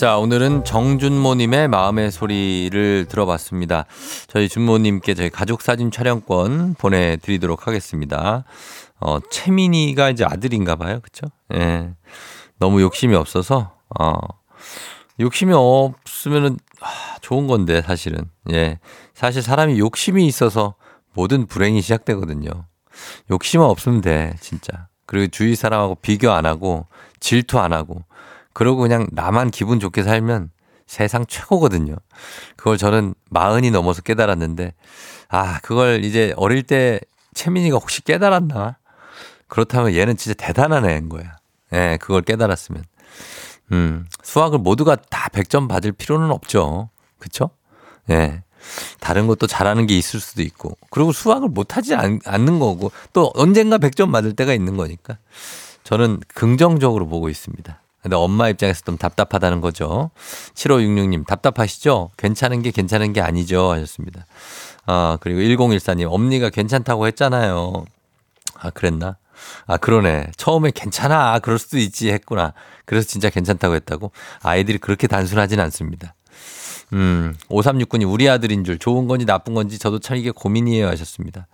[0.00, 3.84] 자, 오늘은 정준모님의 마음의 소리를 들어봤습니다.
[4.28, 8.44] 저희 준모님께 저희 가족 사진 촬영권 보내드리도록 하겠습니다.
[8.98, 11.00] 어, 채민이가 이제 아들인가 봐요.
[11.02, 11.26] 그쵸?
[11.52, 11.90] 예.
[12.58, 14.14] 너무 욕심이 없어서, 어,
[15.20, 18.24] 욕심이 없으면은, 아, 좋은 건데, 사실은.
[18.52, 18.78] 예.
[19.12, 20.76] 사실 사람이 욕심이 있어서
[21.12, 22.48] 모든 불행이 시작되거든요.
[23.30, 24.88] 욕심만 없으면 돼, 진짜.
[25.04, 26.86] 그리고 주위 사람하고 비교 안 하고,
[27.20, 28.02] 질투 안 하고,
[28.52, 30.50] 그러고 그냥 나만 기분 좋게 살면
[30.86, 31.94] 세상 최고거든요.
[32.56, 34.74] 그걸 저는 마흔이 넘어서 깨달았는데,
[35.28, 37.00] 아, 그걸 이제 어릴 때
[37.34, 38.76] 채민이가 혹시 깨달았나?
[39.46, 41.36] 그렇다면 얘는 진짜 대단한 애인 거야.
[41.72, 42.82] 예, 그걸 깨달았으면.
[43.72, 46.90] 음, 수학을 모두가 다 100점 받을 필요는 없죠.
[47.18, 47.50] 그쵸?
[48.10, 48.42] 예.
[48.98, 50.76] 다른 것도 잘하는 게 있을 수도 있고.
[50.90, 52.90] 그리고 수학을 못하지 않, 않는 거고.
[53.12, 55.18] 또 언젠가 100점 맞을 때가 있는 거니까.
[55.84, 57.79] 저는 긍정적으로 보고 있습니다.
[58.02, 60.10] 근데 엄마 입장에서 좀 답답하다는 거죠.
[60.54, 62.10] 7566님, 답답하시죠?
[62.16, 63.70] 괜찮은 게 괜찮은 게 아니죠.
[63.72, 64.26] 하셨습니다.
[64.86, 67.84] 아, 그리고 1014님, 엄니가 괜찮다고 했잖아요.
[68.54, 69.16] 아, 그랬나?
[69.66, 70.28] 아, 그러네.
[70.36, 71.38] 처음에 괜찮아.
[71.40, 72.52] 그럴 수도 있지 했구나.
[72.84, 74.12] 그래서 진짜 괜찮다고 했다고?
[74.42, 76.14] 아이들이 그렇게 단순하진 않습니다.
[76.92, 81.46] 음, 5369님, 우리 아들인 줄 좋은 건지 나쁜 건지 저도 참 이게 고민이에요 하셨습니다.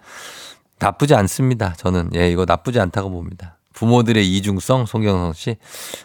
[0.79, 1.75] 나쁘지 않습니다.
[1.77, 2.11] 저는.
[2.15, 3.56] 예, 이거 나쁘지 않다고 봅니다.
[3.77, 5.57] 부모들의 이중성, 송경성 씨.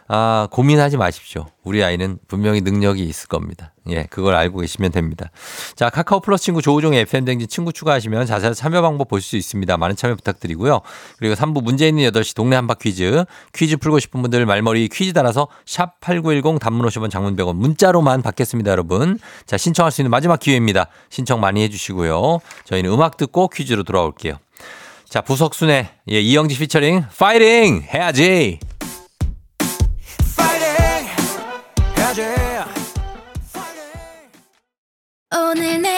[0.10, 1.48] 아, 고민하지 마십시오.
[1.64, 3.74] 우리 아이는 분명히 능력이 있을 겁니다.
[3.88, 5.32] 예, 그걸 알고 계시면 됩니다.
[5.76, 9.78] 자, 카카오 플러스 친구 조우종의 FM댕진 친구 추가하시면 자세한 참여 방법 보실 수 있습니다.
[9.78, 10.82] 많은 참여 부탁드리고요.
[11.18, 13.24] 그리고 3부 문제 있는 8시 동네 한바 퀴즈.
[13.56, 18.70] 퀴즈 풀고 싶은 분들 말머리 퀴즈 따라서 샵 8910 단문 50원 장문 100원 문자로만 받겠습니다,
[18.70, 19.18] 여러분.
[19.46, 20.88] 자, 신청할 수 있는 마지막 기회입니다.
[21.10, 22.40] 신청 많이 해 주시고요.
[22.66, 24.38] 저희는 음악 듣고 퀴즈로 돌아올게요.
[25.12, 27.84] 자, 부석순의 예, 이영지 피처링 파이팅!
[27.94, 28.60] 해야지.
[30.38, 31.10] 파이팅!
[31.98, 32.22] 해야지!
[35.36, 35.98] 오늘 내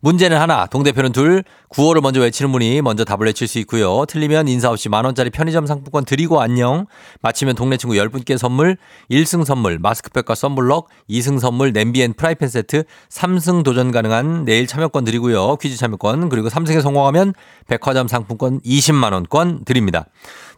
[0.00, 0.66] 문제는 하나.
[0.66, 1.44] 동대표는 둘.
[1.68, 4.04] 구호를 먼저 외치는 분이 먼저 답을 외칠 수 있고요.
[4.06, 6.86] 틀리면 인사 없이 만원짜리 편의점 상품권 드리고 안녕.
[7.22, 8.76] 맞히면 동네 친구 10분께 선물
[9.10, 15.04] 1승 선물 마스크팩과 썬블럭 2승 선물 냄비 and 프라이팬 세트 3승 도전 가능한 내일 참여권
[15.04, 15.56] 드리고요.
[15.56, 17.34] 퀴즈 참여권 그리고 3승에 성공하면
[17.66, 20.06] 백화점 상품권 20만 원권 드립니다.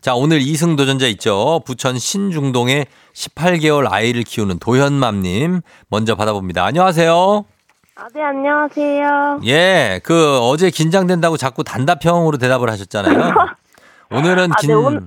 [0.01, 1.63] 자 오늘 2승 도전자 있죠?
[1.65, 6.65] 부천 신중동에 18개월 아이를 키우는 도현맘님 먼저 받아봅니다.
[6.65, 7.58] 안녕하세요
[8.01, 9.41] 아, 네, 안녕하세요.
[9.47, 13.33] 예, 그 어제 긴장된다고 자꾸 단답형으로 대답을 하셨잖아요.
[14.13, 15.01] 오늘은 아, 긴 네, 오늘-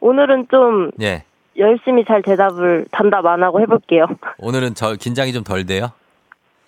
[0.00, 1.24] 오늘은 좀 예,
[1.56, 4.06] 열심히 잘 대답을 단답 안 하고 해볼게요.
[4.38, 5.90] 오늘은 저 긴장이 좀 덜 돼요.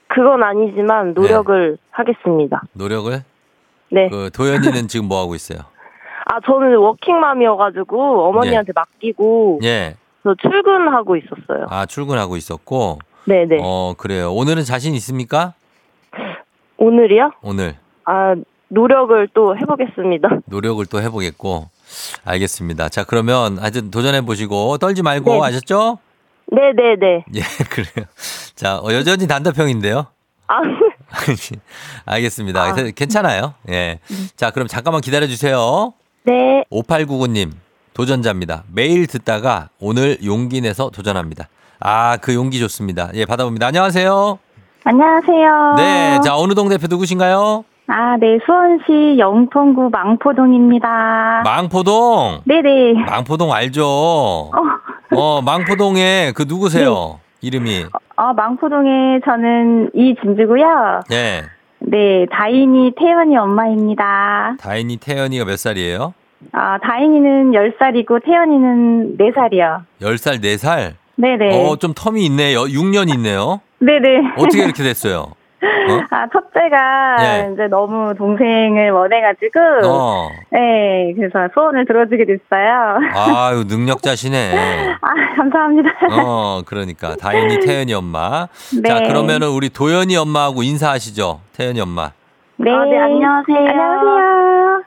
[0.09, 2.63] 그건 아니지만 노력을 하겠습니다.
[2.73, 3.23] 노력을
[3.93, 4.09] 네.
[4.09, 5.61] 그 도현이는 지금 뭐 하고 있어요?
[6.27, 11.67] 아, 저는 워킹맘이어가지고 어머니한테 맡기고 예, 저 출근하고 있었어요.
[11.71, 13.59] 아 출근하고 있었고, 네네.
[13.63, 14.33] 어 그래요.
[14.33, 15.55] 오늘은 자신 있습니까?
[16.77, 17.33] 오늘이요?
[17.43, 18.35] 오늘 아,
[18.69, 20.29] 노력을 또 해보겠습니다.
[20.47, 21.69] 노력을 또 해보겠고,
[22.25, 22.89] 알겠습니다.
[22.89, 25.41] 자 그러면 하여튼 도전해 보시고 떨지 말고 네.
[25.49, 25.99] 아셨죠?
[26.53, 27.25] 네네네.
[27.35, 28.07] 예, 그래요.
[28.55, 30.07] 자 어, 여전히 단답형인데요.
[30.49, 30.61] 아,
[32.07, 32.63] 알겠습니다.
[32.63, 32.73] 아.
[32.73, 33.55] 그래서 괜찮아요.
[33.69, 34.01] 예.
[34.37, 35.93] 자, 그럼 잠깐만 기다려 주세요.
[36.25, 36.65] 네.
[36.73, 37.53] 5899님,
[37.95, 38.65] 도전자입니다.
[38.73, 41.49] 매일 듣다가 오늘 용기 내서 도전합니다.
[41.79, 43.11] 아, 그 용기 좋습니다.
[43.15, 43.69] 예, 받아봅니다.
[43.69, 44.39] 안녕하세요.
[44.85, 45.75] 안녕하세요.
[45.77, 47.65] 네, 자, 어느 동 대표 누구신가요?
[47.89, 51.43] 아, 네, 수원시 영통구 망포동입니다.
[51.45, 52.41] 망포동.
[52.45, 52.95] 네네.
[53.07, 53.85] 망포동 알죠?
[53.85, 54.51] 어,
[55.17, 57.19] 어, 망포동에 그 누구세요?
[57.43, 57.85] 이름이.
[58.17, 61.01] 어, 망포동에 저는 이진주고요.
[61.13, 61.43] 예.
[61.81, 64.57] 네, 다인이 태연이 엄마입니다.
[64.61, 66.15] 다인이 태연이가 몇 살이에요?
[66.53, 69.83] 아, 다인이는 10살이고 태연이는 4살이요.
[70.01, 70.93] 10살, 4살?
[71.17, 71.69] 네네.
[71.69, 72.63] 어, 좀 텀이 있네요.
[72.63, 73.61] 6년 있네요.
[73.81, 74.35] 네네.
[74.37, 75.33] 어떻게 이렇게 됐어요?
[75.63, 76.01] 어?
[76.11, 77.51] 아, 첫째가 네.
[77.53, 80.29] 이제 너무 동생을 원해가지고, 어.
[80.51, 82.99] 네, 그래서 소원을 들어주게 됐어요.
[83.15, 84.95] 아유, 능력자시네.
[85.03, 85.91] 아, 감사합니다.
[86.13, 87.15] 어, 그러니까.
[87.17, 88.49] 다인이 태연이 엄마.
[88.83, 88.89] 네.
[88.89, 91.41] 자, 그러면은 우리 도연이 엄마하고 인사하시죠.
[91.53, 92.13] 태연이 엄마.
[92.63, 92.71] 네.
[92.71, 93.57] 아, 네, 안녕하세요.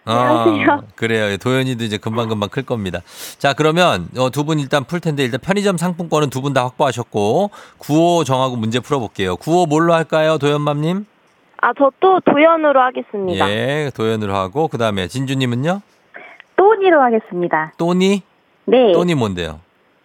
[0.06, 0.74] 안녕하세요.
[0.74, 1.38] 어, 그래요.
[1.38, 3.00] 도현이도 이제 금방금방 클 겁니다.
[3.40, 7.50] 자, 그러면 어, 두 분 일단 풀 텐데 일단 편의점 상품권은 두 분 다 확보하셨고
[7.80, 9.38] 구호 정하고 문제 풀어볼게요.
[9.38, 11.06] 구호 뭘로 할까요, 도현맘님?
[11.62, 13.50] 아, 저 또 도연으로 하겠습니다.
[13.50, 15.82] 예, 도현으로 하고 그 다음에 진주님은요?
[16.58, 17.74] 또니로 하겠습니다.
[17.78, 18.22] 또니?
[18.66, 18.92] 네.
[18.94, 19.62] 또니 뭔데요?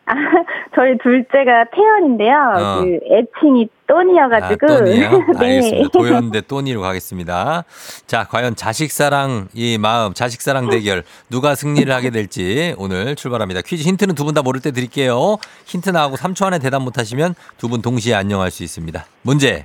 [0.08, 0.14] 아,
[0.74, 2.54] 저희 둘째가 태연인데요.
[2.56, 2.80] 어.
[2.82, 4.66] 그 애칭이 또니여가지고.
[4.72, 5.10] 아, 또니요?
[5.38, 5.46] 네.
[5.56, 5.88] 알겠습니다.
[5.98, 7.64] 도현 대 또니로 가겠습니다.
[8.06, 13.62] 자, 과연 자식 사랑 이 마음, 자식 사랑 대결 누가 승리를 하게 될지 오늘 출발합니다.
[13.62, 15.36] 퀴즈 힌트는 두 분 다 모를 때 드릴게요.
[15.66, 19.04] 힌트 나하고 3초 안에 대답 못하시면 두 분 동시에 안녕할 수 있습니다.
[19.22, 19.64] 문제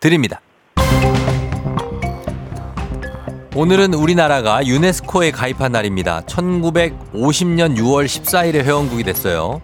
[0.00, 0.40] 드립니다.
[3.54, 6.22] 오늘은 우리나라가 유네스코에 가입한 날입니다.
[6.22, 9.60] 1950년 6월 14일에 회원국이 됐어요.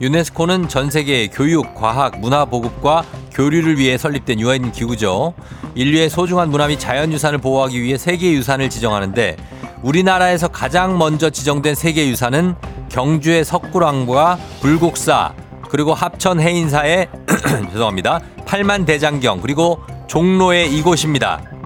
[0.00, 5.34] 유네스코는 전 세계 교육, 과학, 문화 보급과 교류를 위해 설립된 유엔 기구죠.
[5.76, 9.36] 인류의 소중한 문화 및 자연유산을 보호하기 위해 세계유산을 지정하는데
[9.82, 12.56] 우리나라에서 가장 먼저 지정된 세계유산은
[12.88, 15.32] 경주의 석굴왕과 불국사
[15.70, 17.08] 그리고 합천 해인사의
[17.70, 18.18] 죄송합니다.
[18.46, 19.78] 팔만 대장경 그리고
[20.08, 21.57] 종로의 이곳입니다.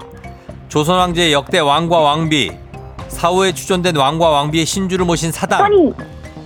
[0.73, 2.51] 조선 황제의 역대 왕과 왕비
[3.07, 5.93] 사후에 추존된 왕과 왕비의 신주를 모신 사당 또니.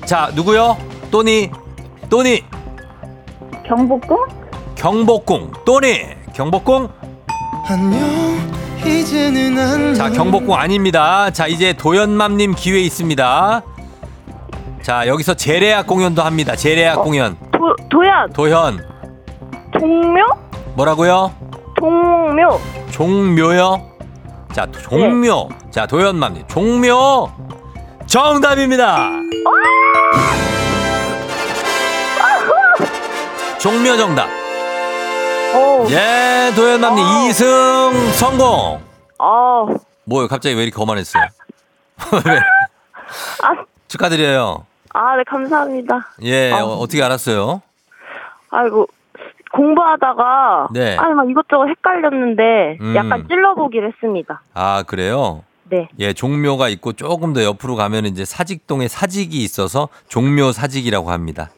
[0.05, 0.75] 자 누구요?
[1.09, 1.49] 또니
[2.09, 2.43] 또니.
[3.65, 4.17] 경복궁?
[4.75, 6.01] 경복궁 또니.
[6.33, 6.89] 경복궁?
[7.69, 8.01] 안녕
[8.85, 11.29] 이제는 안녕 자 경복궁 아닙니다.
[11.29, 13.61] 자 이제 도연맘님 기회 있습니다.
[14.81, 16.53] 자 여기서 재래악 공연도 합니다.
[16.53, 17.37] 재래악 공연.
[17.53, 18.85] 도, 도연, 도현.
[19.79, 20.25] 동묘?
[20.75, 21.31] 뭐라고요?
[21.79, 22.59] 동묘.
[22.91, 23.86] 종묘요
[24.57, 25.49] 자 종묘.
[25.69, 26.47] 자 도연맘님.
[26.47, 27.31] 종묘
[28.07, 29.11] 정답입니다.
[33.59, 34.27] 종묘 정답.
[35.55, 37.05] 오, 예 도연맘님.
[37.05, 37.27] 어.
[37.27, 38.81] 이승 성공.
[39.19, 39.65] 아,
[40.05, 40.27] 뭐요?
[40.27, 41.27] 갑자기 왜 이렇게 거만했어요?
[42.25, 42.39] 왜?
[43.43, 44.65] 아, 축하드려요.
[44.91, 46.13] 아, 네, 감사합니다.
[46.23, 46.63] 예 아.
[46.63, 47.61] 어, 어떻게 알았어요?
[48.49, 48.87] 아이고,
[49.57, 50.95] 공부하다가, 네.
[50.97, 52.95] 아니, 막 이것저것 헷갈렸는데, 음.
[52.95, 54.41] 약간 찔러보기로 했습니다.
[54.53, 55.89] 아 그래요 네.
[55.99, 61.49] 예 종묘가 있고 조금 더 옆으로 가면 이제 사직동에 사직이 있어서 종묘 사직이라고 합니다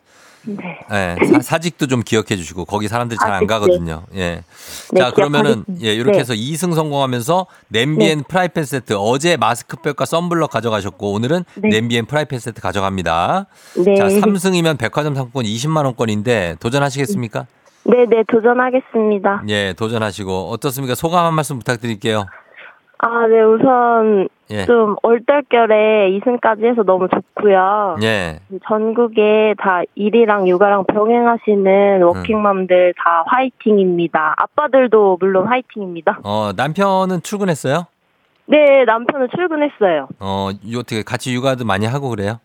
[0.43, 0.80] 네.
[0.91, 4.04] 예, 사, 직도좀 기억해 주시고 거기 사람들이 잘 아, 안 네, 가거든요.
[4.16, 4.41] 예.
[4.93, 5.66] 네, 자, 그러면은.
[5.84, 6.20] 예, 이렇게 네.
[6.20, 11.70] 해서 2승 성공하면서 냄비 and 프라이팬 세트 어제 마스크팩과 썬블럭 가져가셨고 오늘은 네.
[11.70, 13.47] 냄비 and 프라이팬 세트 가져갑니다.
[13.86, 13.95] 네.
[13.97, 17.45] 자, 3승이면 백화점 상품권 20만 원권인데 도전하시겠습니까?
[17.84, 19.44] 네, 네, 도전하겠습니다.
[19.50, 20.96] 예, 도전하시고 어떻습니까?
[20.96, 22.26] 소감 한 말씀 부탁드릴게요.
[23.02, 24.66] 아, 네, 우선 예.
[24.66, 27.96] 좀 얼떨결에 2승까지 해서 너무 좋고요.
[28.02, 28.40] 예.
[28.68, 34.36] 전국에 다 일이랑 육아랑 병행하시는 워킹맘들 다 화이팅입니다.
[34.38, 36.20] 아빠들도 물론 화이팅입니다.
[36.24, 37.86] 어, 남편은 출근했어요?
[38.48, 40.08] 네, 남편은 출근했어요.
[40.20, 42.40] 어, 이 어떻게 같이 육아도 많이 하고 그래요?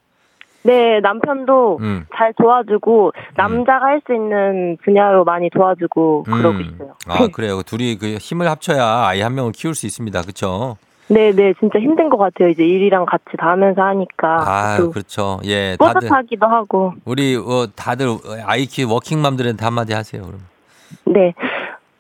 [0.65, 2.07] 네, 남편도 음.
[2.17, 6.95] 잘 도와주고 남자가 할수 있는 분야로 많이 도와주고 그러고 있어요.
[7.07, 7.63] 아, 그래요.
[7.63, 10.23] 둘이 그 힘을 합쳐야 아이 한 명을 키울 수 있습니다.
[10.23, 10.77] 그렇죠?
[11.09, 12.49] 네, 네, 진짜 힘든 것 같아요.
[12.49, 15.39] 이제 일이랑 같이 다 하면서 하니까 아, 또 그렇죠.
[15.45, 16.95] 예, 뿌듯하기도 하고.
[17.05, 18.09] 우리 어, 다들
[18.47, 20.23] 아이 키 워킹맘들한테 한마디 하세요.
[20.23, 20.41] 그럼.
[21.05, 21.35] 네,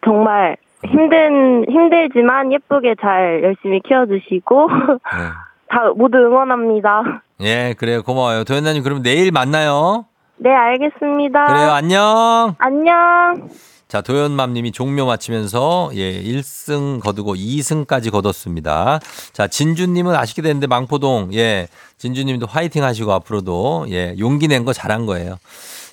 [0.04, 0.56] 정말
[0.86, 4.74] 힘든 힘들지만 예쁘게 잘 열심히 키워주시고 네.
[5.74, 7.22] 다 모두 응원합니다.
[7.40, 8.02] 예, 그래요.
[8.02, 8.44] 고마워요.
[8.44, 10.06] 도현나님 그럼 내일 만나요.
[10.36, 11.44] 네, 알겠습니다.
[11.46, 11.70] 그래요.
[11.72, 12.54] 안녕.
[12.58, 13.48] 안녕.
[13.88, 18.98] 자, 도현맘님이 종묘 마치면서 예, 1승 거두고 2승까지 거뒀습니다.
[19.32, 21.66] 자, 진주님은 아쉽게 됐는데 망포동 예,
[21.98, 25.36] 진주님도 화이팅 하시고 앞으로도 예, 용기 낸 거 잘한 거예요.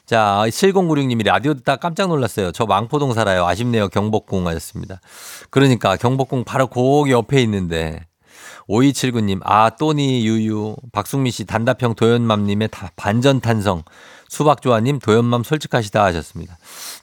[0.05, 2.51] 자, 7096님이 라디오 듣다 깜짝 놀랐어요.
[2.51, 3.45] 저 망포동 살아요.
[3.45, 3.87] 아쉽네요.
[3.89, 4.99] 경복궁 하셨습니다.
[5.49, 7.99] 그러니까 경복궁 바로 그 옆에 있는데
[8.71, 13.83] 5279님, 아, 또니 유유, 박승미 씨, 단답형 도연맘님의 다- 반전탄성,
[14.29, 16.57] 수박조아님, 도연맘 솔직하시다 하셨습니다.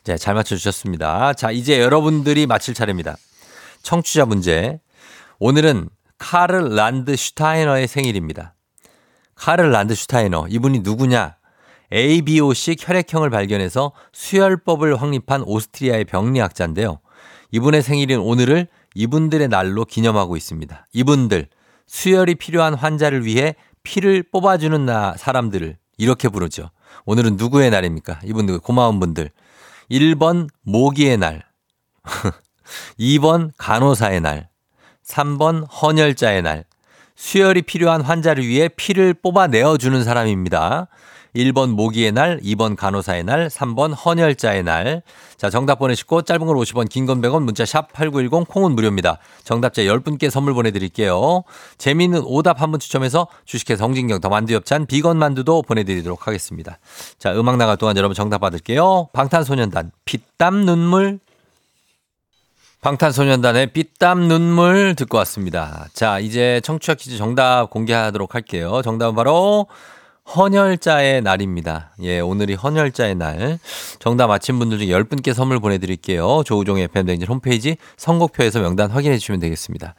[0.04, 1.34] 네, 잘 맞춰주셨습니다.
[1.34, 3.16] 자, 이제 여러분들이 맞힐 차례입니다.
[3.82, 4.80] 청취자 문제.
[5.38, 8.54] 오늘은 카를 란드 슈타이너의 생일입니다.
[9.34, 11.36] 카를 란드 슈타이너, 이분이 누구냐?
[11.92, 17.00] ABO식 혈액형을 발견해서 수혈법을 확립한 오스트리아의 병리학자인데요.
[17.52, 20.86] 이분의 생일인 오늘을 이분들의 날로 기념하고 있습니다.
[20.92, 21.48] 이분들,
[21.89, 26.70] 수혈이 필요한 환자를 위해 피를 뽑아주는 나, 사람들을 이렇게 부르죠.
[27.07, 28.20] 오늘은 누구의 날입니까?
[28.24, 29.30] 이분들, 고마운 분들.
[29.91, 31.45] 1번 모기의 날.
[33.01, 34.49] 2번 간호사의 날.
[35.05, 36.64] 3번 헌혈자의 날.
[37.16, 40.89] 수혈이 필요한 환자를 위해 피를 뽑아내어 주는 사람입니다.
[41.39, 45.03] 1번 모기의 날, 2번 간호사의 날, 3번 헌혈자의 날.
[45.36, 49.18] 자, 정답 보내시고 짧은 걸 50원, 긴 건 100원, 문자 샵 8910 콩은 무료입니다.
[49.45, 51.45] 정답자 10분께 선물 보내 드릴게요.
[51.78, 56.78] 재미있는 오답 한 분 추첨해서 주식회사 홍진경 더 만두 엽찬 비건 만두도 보내 드리도록 하겠습니다.
[57.18, 59.09] 자, 음악 나갈 동안 여러분 정답 받을게요.
[59.12, 61.20] 방탄소년단 피땀 눈물
[62.80, 65.86] 방탄소년단의 삐땀 눈물 듣고 왔습니다.
[65.95, 68.82] 자, 이제 청취자 퀴즈 정답 공개하도록 할게요.
[68.84, 69.66] 정답은 바로
[70.37, 71.91] 헌혈자의 날입니다.
[72.03, 73.59] 예, 오늘이 헌혈자의 날.
[73.99, 76.43] 정답 맞힌 분들 중에 10분께 선물 보내드릴게요.
[76.45, 79.95] 조우종의 FM댕진 홈페이지 선곡표에서 명단 확인해 주시면 되겠습니다.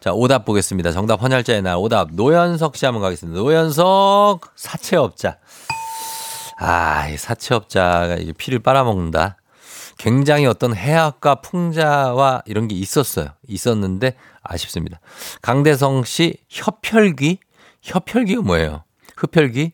[0.00, 0.90] 자, 오답 보겠습니다.
[0.92, 1.76] 정답 헌혈자의 날.
[1.76, 3.38] 오답 노현석 씨 한번 가겠습니다.
[3.38, 5.36] 노현석 사채업자.
[6.56, 9.36] 아, 이 사채업자가 피를 빨아먹는다.
[9.98, 13.28] 굉장히 어떤 해악과 풍자와 이런 게 있었어요.
[13.46, 15.00] 있었는데 아쉽습니다.
[15.42, 17.38] 강대성 씨 협혈귀?
[17.82, 18.82] 협혈귀가 뭐예요?
[19.24, 19.72] 흡혈귀?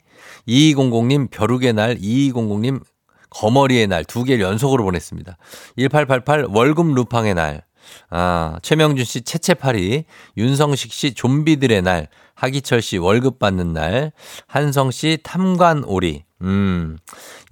[0.49, 2.83] 2200님 벼룩의 날, 2200님
[3.31, 5.37] 거머리의 날 두 개를 연속으로 보냈습니다.
[5.77, 7.63] 1888 월급 루팡의 날.
[8.11, 10.05] 아, 최명준 씨 채채파리,
[10.37, 14.13] 윤성식 씨 좀비들의 날, 하기철 씨 월급 받는 날,
[14.47, 16.99] 한성 씨 탐관 오리, 음,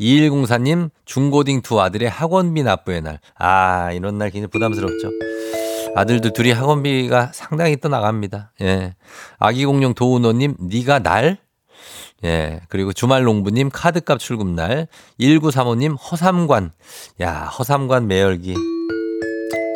[0.00, 3.20] 2104님 중고딩 두 아들의 학원비 납부의 날.
[3.38, 5.10] 아, 이런 날 굉장히 부담스럽죠.
[5.96, 8.52] 아들들 둘이 학원비가 상당히 또 나갑니다.
[8.60, 8.94] 예.
[9.38, 11.38] 아기 공룡 도우노님, 네가 날?
[12.24, 12.60] 예.
[12.68, 14.88] 그리고 주말 농부님 카드값 출금 날.
[15.20, 16.72] 1935님 허삼관.
[17.20, 18.54] 야, 허삼관 매열기.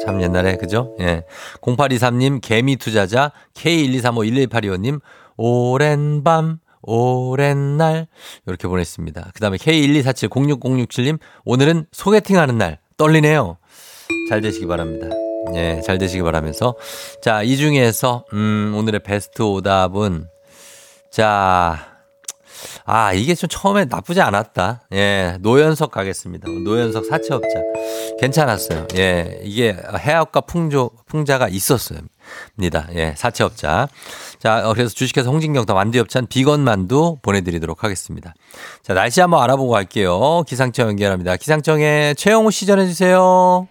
[0.05, 0.97] 참 옛날에 그죠?
[1.01, 1.25] 예.
[1.61, 5.01] 0823님 개미 투자자 K123511825님
[5.37, 8.09] 오랜 밤 오랜 날
[8.47, 9.31] 이렇게 보냈습니다.
[9.35, 13.59] 그다음에 K124706067님 오늘은 소개팅 하는 날 떨리네요.
[14.29, 15.09] 잘 되시기 바랍니다.
[15.55, 16.75] 예, 잘 되시기 바라면서
[17.23, 20.27] 자, 이 중에서 음, 오늘의 베스트 오답은
[21.11, 21.92] 자,
[22.85, 24.83] 아, 이게 좀 처음에 나쁘지 않았다.
[24.93, 26.49] 예, 노연석 가겠습니다.
[26.49, 27.49] 노연석 사채업자.
[28.21, 28.87] 괜찮았어요.
[28.97, 32.01] 예, 이게 해악과 풍조, 풍자가 있었어요.
[32.59, 32.89] 입니다.
[32.95, 33.89] 예, 사채업자.
[34.39, 38.35] 자, 어, 그래서 주식회사 홍진경 더 만두엽찬 비건 만두 보내드리도록 하겠습니다.
[38.83, 40.43] 자, 날씨 한번 알아보고 갈게요.
[40.47, 41.37] 기상청 연결합니다.
[41.37, 43.69] 기상청에 최영호 씨 전해주세요.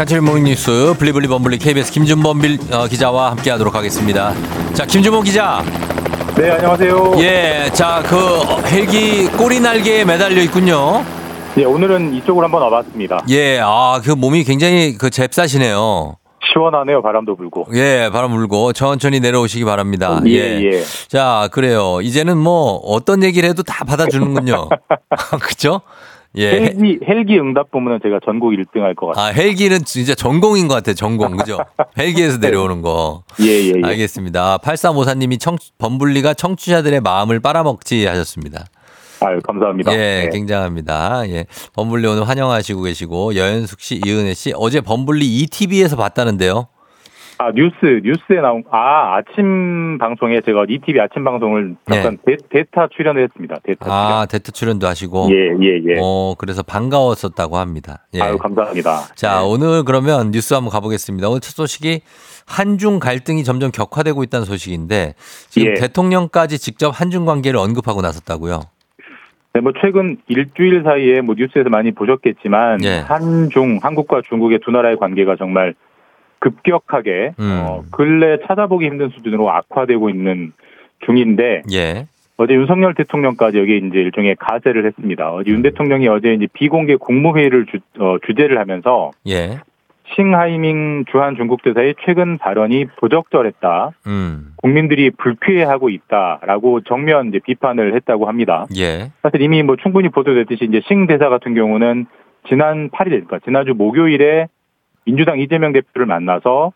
[0.00, 4.32] 간추린 모닝뉴스 블리블리 범블리 KBS 김준범 빌, 어, 기자와 함께하도록 하겠습니다.
[4.72, 5.62] 자, 김준범 기자.
[6.38, 7.16] 네, 안녕하세요.
[7.18, 11.04] 예, 자, 그 어, 헬기 꼬리 날개에 매달려 있군요.
[11.58, 13.26] 예, 오늘은 이쪽으로 한번 와봤습니다.
[13.28, 16.16] 예, 아, 그 몸이 굉장히 그 잽싸시네요.
[16.50, 17.66] 시원하네요, 바람도 불고.
[17.74, 20.22] 예, 바람 불고 천천히 내려오시기 바랍니다.
[20.24, 20.82] 예, 예.
[21.08, 22.00] 자, 그래요.
[22.00, 24.70] 이제는 뭐 어떤 얘기를 해도 다 받아주는군요.
[25.42, 25.82] 그죠?
[26.36, 26.50] 예.
[26.52, 29.24] 헬기, 헬기 응답 부문은 제가 전국 1등 할 것 같아요.
[29.24, 30.94] 아, 헬기는 진짜 전공인 것 같아요.
[30.94, 31.36] 전공.
[31.36, 31.58] 그죠?
[31.98, 33.24] 헬기에서 내려오는 거.
[33.40, 33.80] 예, 예, 예.
[33.82, 34.58] 알겠습니다.
[34.58, 38.66] 8354님이 청, 범블리가 청취자들의 마음을 빨아먹지 하셨습니다.
[39.22, 39.92] 아유, 감사합니다.
[39.92, 40.28] 예, 네.
[40.30, 41.28] 굉장합니다.
[41.28, 41.46] 예.
[41.74, 46.68] 범블리 오늘 환영하시고 계시고, 여현숙 씨, 이은혜 씨, 어제 범블리 ETV에서 봤다는데요.
[47.40, 53.22] 아, 뉴스, 뉴스에 나온, 아, 아침 방송에 제가 ETV 아침 방송을 잠깐 데, 데타 출연을
[53.22, 53.56] 했습니다.
[53.64, 53.90] 데타 네.
[53.90, 55.28] 아, 대트 출연도 하시고.
[55.28, 55.64] 출연.
[55.64, 55.98] 예, 예, 예.
[56.02, 58.06] 어, 그래서 반가웠었다고 합니다.
[58.12, 58.20] 예.
[58.20, 59.14] 아유, 감사합니다.
[59.14, 61.30] 자, 오늘 그러면 뉴스 한번 가보겠습니다.
[61.30, 62.02] 오늘 첫 소식이
[62.46, 65.14] 한중 갈등이 점점 격화되고 있다는 소식인데
[65.48, 65.74] 지금 예.
[65.80, 68.60] 대통령까지 직접 한중 관계를 언급하고 나섰다고요.
[69.54, 72.98] 네, 뭐 최근 일주일 사이에 뭐 뉴스에서 많이 보셨겠지만 예.
[72.98, 75.74] 한중 한국과 중국의 두 나라의 관계가 정말
[76.40, 77.64] 급격하게 음.
[77.64, 80.52] 어, 근래 찾아보기 힘든 수준으로 악화되고 있는
[81.06, 82.06] 중인데 예.
[82.36, 85.30] 어제 윤석열 대통령까지 여기 이제 일종의 가세를 했습니다.
[85.32, 85.56] 어제 음.
[85.56, 89.60] 윤 대통령이 어제 이제 비공개 국무회의를 주, 어, 주재를 하면서 예.
[90.14, 93.90] 싱하이밍 주한 중국 대사의 최근 발언이 부적절했다.
[94.06, 94.54] 음.
[94.56, 98.66] 국민들이 불쾌해하고 있다라고 정면 이제 비판을 했다고 합니다.
[98.76, 99.10] 예.
[99.22, 102.06] 사실 이미 뭐 충분히 보도됐듯이 이제 싱 대사 같은 경우는
[102.48, 104.48] 지난 8일, 그러니까 지난주 목요일에
[105.04, 106.72] 민주당 이재명 대표를 만나서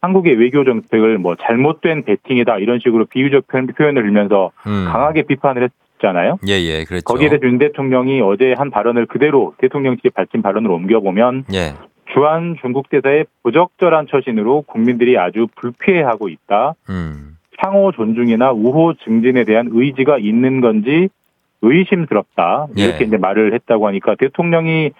[0.00, 4.86] 한국의 외교 정책을 뭐 잘못된 배팅이다 이런 식으로 비유적 표현- 표현을 들면서 음.
[4.90, 6.38] 강하게 비판을 했잖아요.
[6.48, 6.84] 예, 예.
[6.84, 7.04] 그랬죠.
[7.04, 11.74] 거기에 대해서 윤 대통령이 어제 한 발언을 그대로 대통령실이 밝힌 발언을 옮겨보면 예.
[12.12, 16.74] 주한 중국 대사의 부적절한 처신으로 국민들이 아주 불쾌해하고 있다.
[16.90, 17.36] 음.
[17.62, 21.08] 상호 존중이나 우호 증진에 대한 의지가 있는 건지
[21.62, 22.66] 의심스럽다.
[22.76, 23.06] 이렇게 예.
[23.06, 24.90] 이제 말을 했다고 하니까 대통령이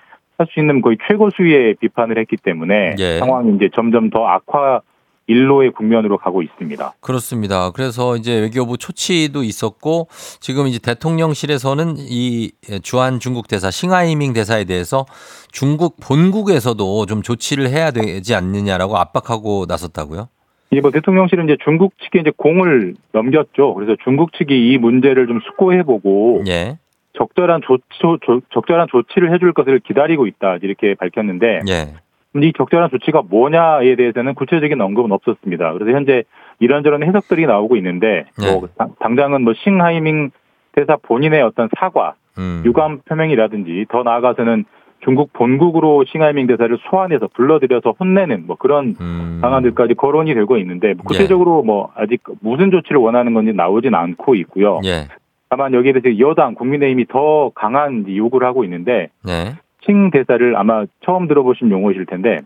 [0.42, 3.18] 할 수 있는 거의 최고 수위의 비판을 했기 때문에 예.
[3.18, 4.80] 상황이 이제 점점 더 악화
[5.28, 6.94] 일로의 국면으로 가고 있습니다.
[7.00, 7.70] 그렇습니다.
[7.70, 10.08] 그래서 이제 외교부 초치도 있었고
[10.40, 12.50] 지금 이제 대통령실에서는 이
[12.82, 15.06] 주한 중국 대사 싱하이밍 대사에 대해서
[15.52, 20.28] 중국 본국에서도 좀 조치를 해야 되지 않느냐라고 압박하고 나섰다고요?
[20.72, 23.74] 이제 뭐 대통령실은 이제 중국 측에 이제 공을 넘겼죠.
[23.74, 26.78] 그래서 중국 측이 이 문제를 좀 숙고해보고 예.
[27.14, 31.94] 적절한 조치, 조- 적절한 조치를 해줄 것을 기다리고 있다 이렇게 밝혔는데 예.
[32.40, 35.72] 이 적절한 조치가 뭐냐에 대해서는 구체적인 언급은 없었습니다.
[35.74, 36.24] 그래서 현재
[36.60, 38.50] 이런저런 해석들이 나오고 있는데 네.
[38.52, 40.30] 뭐 당- 당장은 뭐 싱하이밍
[40.72, 42.62] 대사 본인의 어떤 사과, 음.
[42.64, 44.64] 유감 표명이라든지 더 나아가서는
[45.04, 49.40] 중국 본국으로 싱하이밍 대사를 소환해서 불러들여서 혼내는 뭐 그런 음.
[49.42, 54.80] 방안들까지 거론이 되고 있는데 뭐 구체적으로 뭐 아직 무슨 조치를 원하는 건지 나오진 않고 있고요.
[54.84, 55.08] 예.
[55.52, 59.52] 다만 여기에 대해서 여당 국민의힘이 더 강한 요구를 하고 있는데 네.
[59.84, 62.40] 칭 대사를 아마 처음 들어보신 용어이실 텐데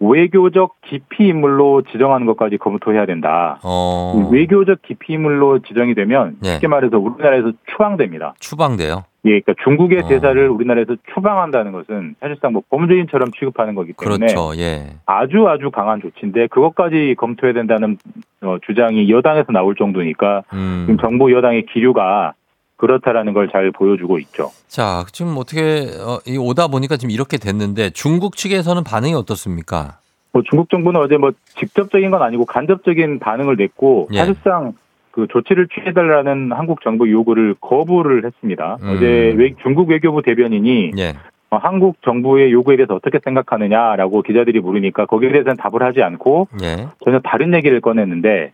[0.00, 3.58] 외교적 기피 인물로 지정하는 것까지 검토해야 된다.
[3.62, 4.30] 어.
[4.32, 6.54] 외교적 기피 인물로 지정이 되면 네.
[6.54, 8.32] 쉽게 말해서 우리나라에서 추방됩니다.
[8.38, 9.04] 추방돼요.
[9.24, 10.08] 예, 그러니까 중국의 어.
[10.08, 14.58] 대사를 우리나라에서 추방한다는 것은 사실상 뭐 범죄인처럼 취급하는 거기 때문에 그렇죠.
[14.58, 14.86] 예.
[15.04, 17.98] 아주 아주 강한 조치인데 그것까지 검토해야 된다는
[18.40, 20.84] 어, 주장이 여당에서 나올 정도니까 음.
[20.86, 22.34] 지금 정부 여당의 기류가
[22.78, 24.50] 그렇다라는 걸 잘 보여주고 있죠.
[24.68, 29.98] 자, 지금 어떻게 어, 이 오다 보니까 지금 이렇게 됐는데 중국 측에서는 반응이 어떻습니까?
[30.32, 34.18] 뭐 중국 정부는 어제 뭐 직접적인 건 아니고 간접적인 반응을 냈고 예.
[34.18, 34.72] 사실상
[35.10, 38.76] 그 조치를 취해달라는 한국 정부 요구를 거부를 했습니다.
[38.82, 38.90] 음.
[38.94, 41.14] 어제 외- 중국 외교부 대변인이 예.
[41.50, 46.86] 어, 한국 정부의 요구에 대해서 어떻게 생각하느냐라고 기자들이 물으니까 거기에 대해서는 답을 하지 않고 예.
[47.02, 48.52] 전혀 다른 얘기를 꺼냈는데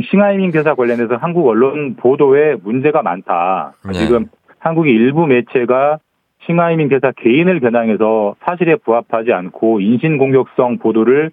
[0.00, 3.74] 싱하이밍 대사 관련해서 한국 언론 보도에 문제가 많다.
[3.86, 3.92] 네.
[3.92, 4.26] 지금
[4.58, 5.98] 한국의 일부 매체가
[6.46, 11.30] 싱하이밍 대사 개인을 겨냥해서 사실에 부합하지 않고 인신 공격성 보도를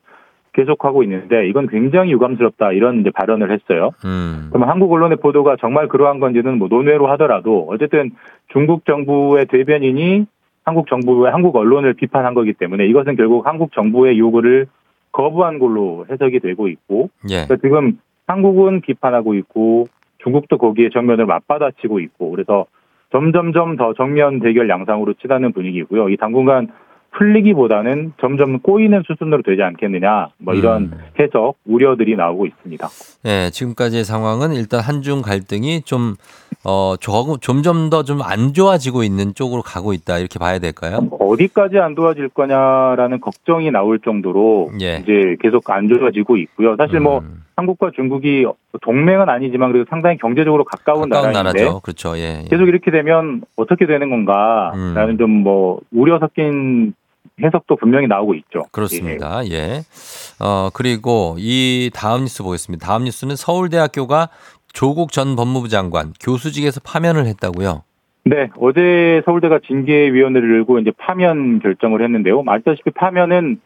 [0.54, 3.92] 계속하고 있는데 이건 굉장히 유감스럽다 이런 이제 발언을 했어요.
[4.04, 4.48] 음.
[4.50, 8.12] 그러면 한국 언론의 보도가 정말 그러한 건지는 뭐 논외로 하더라도 어쨌든
[8.52, 10.26] 중국 정부의 대변인이
[10.66, 14.68] 한국 정부의 한국 언론을 비판한 거기 때문에 이것은 결국 한국 정부의 요구를
[15.12, 17.46] 거부한 걸로 해석이 되고 있고 예.
[17.46, 18.00] 그러니까 지금
[18.34, 19.88] 한국은 비판하고 있고
[20.24, 22.66] 중국도 거기에 정면을 맞받아치고 있고 그래서
[23.12, 26.10] 점점점 더 정면 대결 양상으로 치닫는 분위기고요.
[26.10, 26.68] 이 당분간
[27.18, 30.92] 풀리기보다는 점점 꼬이는 수준으로 되지 않겠느냐 뭐 이런 음.
[31.20, 32.88] 해석 우려들이 나오고 있습니다.
[33.26, 36.14] 예, 지금까지의 상황은 일단 한중 갈등이 좀,
[36.64, 40.20] 어, 조금, 점점 더 좀 안 좋아지고 있는 쪽으로 가고 있다.
[40.20, 41.00] 이렇게 봐야 될까요?
[41.20, 45.00] 어디까지 안 도와질 거냐라는 걱정이 나올 정도로 예.
[45.02, 46.76] 이제 계속 안 좋아지고 있고요.
[46.78, 48.46] 사실 뭐 음, 한국과 중국이
[48.82, 51.80] 동맹은 아니지만 그래도 상당히 경제적으로 가까운, 가까운 나라인데 나라죠.
[51.82, 52.18] 그렇죠.
[52.18, 52.44] 예.
[52.44, 52.48] 예.
[52.50, 55.18] 계속 이렇게 되면 어떻게 되는 건가라는 음.
[55.18, 56.94] 좀뭐 우려 섞인
[57.42, 58.66] 해석도 분명히 나오고 있죠.
[58.72, 59.46] 그렇습니다.
[59.50, 59.82] 예.
[60.42, 62.86] 어, 그리고 이 다음 뉴스 보겠습니다.
[62.86, 64.30] 다음 뉴스는 서울대학교가
[64.72, 67.84] 조국 전 법무부 장관 교수직에서 파면을 했다고요.
[68.26, 72.44] 네, 어제 서울대가 징계위원회를 열고 이제 파면 결정을 했는데요.
[72.46, 73.60] 아시다시피 파면은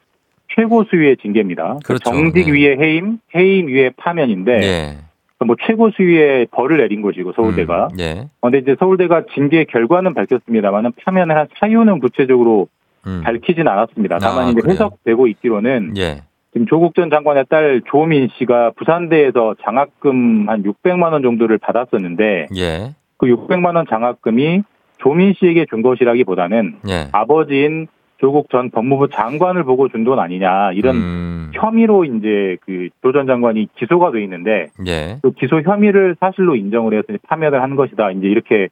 [0.56, 1.80] 최고 수위의 징계입니다.
[1.86, 2.12] 그렇죠.
[2.12, 2.52] 정직 네.
[2.52, 4.98] 위의 해임, 해임 위의 파면인데 예.
[5.46, 7.90] 뭐 최고 수위의 벌을 내린 것이고 서울대가.
[7.92, 8.30] 음, 예.
[8.40, 12.68] 그런데 이제 서울대가 징계 결과는 밝혔습니다만은 파면을 한 사유는 구체적으로
[13.06, 13.22] 음.
[13.24, 14.20] 밝히진 않았습니다.
[14.20, 14.74] 다만 아, 이제 그래요?
[14.74, 16.22] 해석되고 있기로는 예.
[16.54, 22.94] 지금 조국 전 장관의 딸 조민 씨가 부산대에서 장학금 한 600만 원 정도를 받았었는데 예.
[23.18, 24.62] 그 600만 원 장학금이
[25.00, 27.08] 조민 씨에게 준 것이라기보다는 예.
[27.12, 27.88] 아버지인
[28.24, 33.28] 조국 전 법무부 장관을 보고 준 돈 아니냐 이런 음, 혐의로 이제 그 조 전
[33.28, 35.18] 장관이 기소가 돼 있는데 예.
[35.22, 38.70] 그 기소 혐의를 사실로 인정을 해서 파면을 한 것이다 이제 이렇게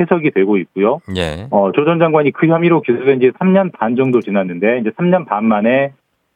[0.00, 1.00] 해석이 되고 있고요.
[1.16, 1.46] 예.
[1.50, 5.44] 어, 조 전 장관이 그 혐의로 기소된 지 3년 반 정도 지났는데 이제 3년 반
[5.44, 5.92] 만에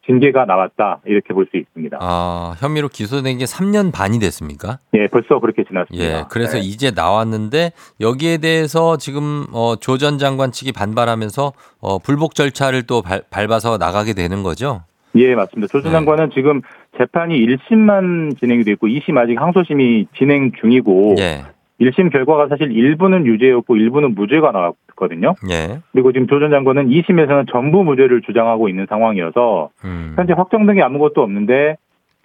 [0.09, 1.99] 징계가 나왔다 이렇게 볼 수 있습니다.
[2.01, 4.79] 아, 혐의로 기소된 게 3년 반이 됐습니까?
[4.95, 6.05] 예, 벌써 그렇게 지났습니다.
[6.05, 6.25] 예.
[6.31, 6.65] 그래서 네.
[6.65, 13.29] 이제 나왔는데 여기에 대해서 지금 어, 조전 장관 측이 반발하면서 어, 불복 절차를 또 밟,
[13.31, 14.83] 밟아서 나가게 되는 거죠?
[15.15, 15.71] 예, 맞습니다.
[15.71, 15.97] 조전 네.
[15.97, 16.61] 장관은 지금
[16.99, 21.45] 재판이 1심만 진행이 되고 2심 아직 항소심이 진행 중이고 예.
[21.81, 25.35] 1심 결과가 사실 일부는 유죄였고 일부는 무죄가 나왔 거든요.
[25.51, 25.81] 예.
[25.93, 30.13] 그리고 지금 조 전 장관은 2심에서는 전부 무죄를 주장하고 있는 상황이어서 음.
[30.17, 31.77] 현재 확정된 게 아무것도 없는데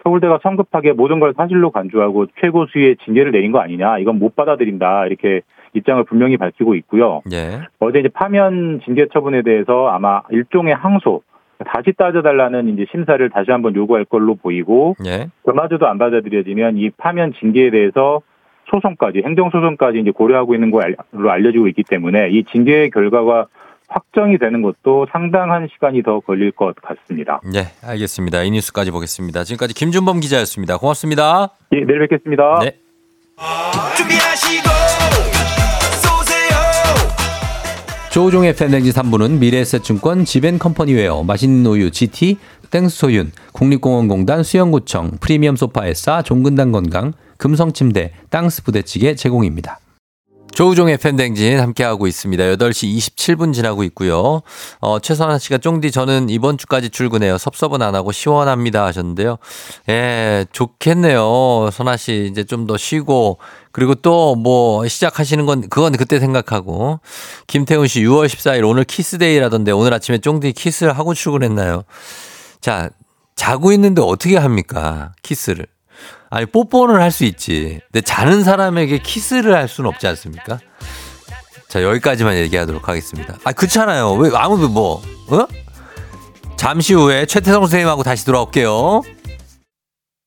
[0.04, 5.06] 서울대가 성급하게 모든 걸 사실로 간주하고 최고 수위의 징계를 내린 거 아니냐 이건 못 받아들인다
[5.06, 5.40] 이렇게
[5.72, 7.22] 입장을 분명히 밝히고 있고요.
[7.32, 7.62] 예.
[7.80, 11.22] 어제 이제 파면 징계 처분에 대해서 아마 일종의 항소
[11.66, 15.28] 다시 따져달라는 이제 심사를 다시 한번 요구할 걸로 보이고 예.
[15.44, 18.20] 그마저도 안 받아들여지면 이 파면 징계에 대해서
[18.70, 23.46] 소송까지 행정소송까지 이제 고려하고 있는 걸로 알려지고 있기 때문에 이 징계 결과가
[23.88, 27.40] 확정이 되는 것도 상당한 시간이 더 걸릴 것 같습니다.
[27.44, 28.42] 네, 알겠습니다.
[28.42, 29.44] 이 뉴스까지 보겠습니다.
[29.44, 30.78] 지금까지 김준범 기자였습니다.
[30.78, 31.50] 고맙습니다.
[31.72, 32.60] 예, 내일 뵙겠습니다.
[32.60, 32.72] 네.
[33.96, 34.68] 준비하시고
[36.02, 36.56] 쏘세요
[38.10, 42.38] 조우종의 팬댕지 3부는 미래에셋증권 지벤컴퍼니웨어 맛있는 우유 GT
[42.70, 47.12] 땡스소윤 국립공원공단 수영구청 프리미엄 소파에싸 종근당 건강
[47.44, 49.78] 금성침대 땅스 부대찌개 제공입니다.
[50.54, 52.42] 조우종의 팬댕진 함께하고 있습니다.
[52.42, 54.40] 8시 27분 지나고 있고요.
[54.80, 57.36] 어, 최선아 씨가 쫑디 저는 이번 주까지 출근해요.
[57.36, 59.36] 섭섭은 안 하고 시원합니다 하셨는데요.
[59.90, 61.68] 예, 좋겠네요.
[61.70, 63.38] 선아 씨 이제 좀 더 쉬고
[63.72, 67.00] 그리고 또 뭐 시작하시는 건 그건 그때 생각하고
[67.46, 71.82] 김태훈 씨 6월 14일 오늘 키스데이라던데 오늘 아침에 쫑디 키스를 하고 출근했나요?
[72.62, 72.88] 자,
[73.36, 75.12] 자고 있는데 어떻게 합니까?
[75.22, 75.66] 키스를.
[76.34, 77.80] 아니, 뽀뽀는 할 수 있지.
[77.92, 80.58] 근데 자는 사람에게 키스를 할 수는 없지 않습니까?
[81.68, 83.36] 자, 여기까지만 얘기하도록 하겠습니다.
[83.44, 84.14] 아, 그렇잖아요.
[84.14, 85.46] 왜 아무도 뭐, 어?
[86.56, 89.02] 잠시 후에 최태성 선생님하고 다시 돌아올게요.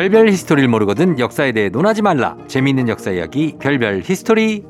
[0.00, 2.34] 별별 히스토리를 모르거든 역사에 대해 논하지 말라.
[2.48, 4.64] 재미있는 역사 이야기 별별 히스토리.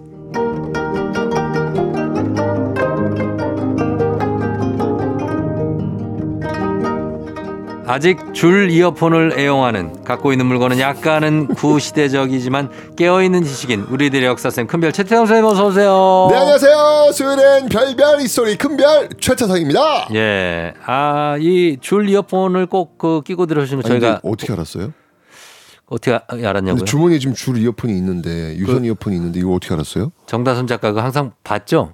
[7.87, 15.27] 아직 줄 이어폰을 애용하는 갖고 있는 물건은 약간은 구시대적이지만 깨어있는 지식인 우리들의 역사쌤 큰별 최태성
[15.27, 16.29] 선생님 어서 오세요.
[16.31, 17.11] 네 안녕하세요.
[17.13, 20.09] 수요일엔 별별 히스토리 큰별 최태성입니다.
[20.15, 24.93] 예, 아 이 줄 이어폰을 꼭 그 끼고 들으시는 거 저희가 어떻게 알았어요?
[25.91, 26.77] 어떻게 아- 알았냐고요?
[26.77, 30.13] 근데 주머니에 지금 줄 이어폰이 있는데 유선 이어폰이 있는데 이거 어떻게 알았어요?
[30.27, 31.93] 정다선 작가가 항상 봤죠?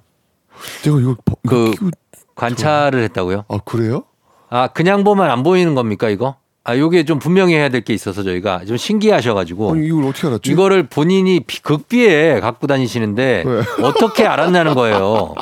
[0.83, 1.89] 내가 이거 버- 이거 그 끼고
[2.35, 3.45] 관찰을 했다고요?
[3.49, 4.03] 아 그래요?
[4.49, 6.35] 아 그냥 보면 안 보이는 겁니까 이거?
[6.63, 10.51] 아 요게 좀 분명히 해야 될 게 있어서 저희가 좀 신기하셔가지고 아니 이걸 어떻게 알았지?
[10.51, 13.83] 이거를 본인이 비- 극비에 갖고 다니시는데 네.
[13.83, 15.33] 어떻게 알았냐는 거예요.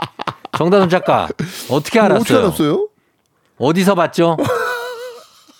[0.57, 1.27] 정다선 작가
[1.69, 2.21] 어떻게 이거 알았어요?
[2.21, 2.87] 어떻게 알았어요?
[3.57, 4.37] 어디서 봤죠?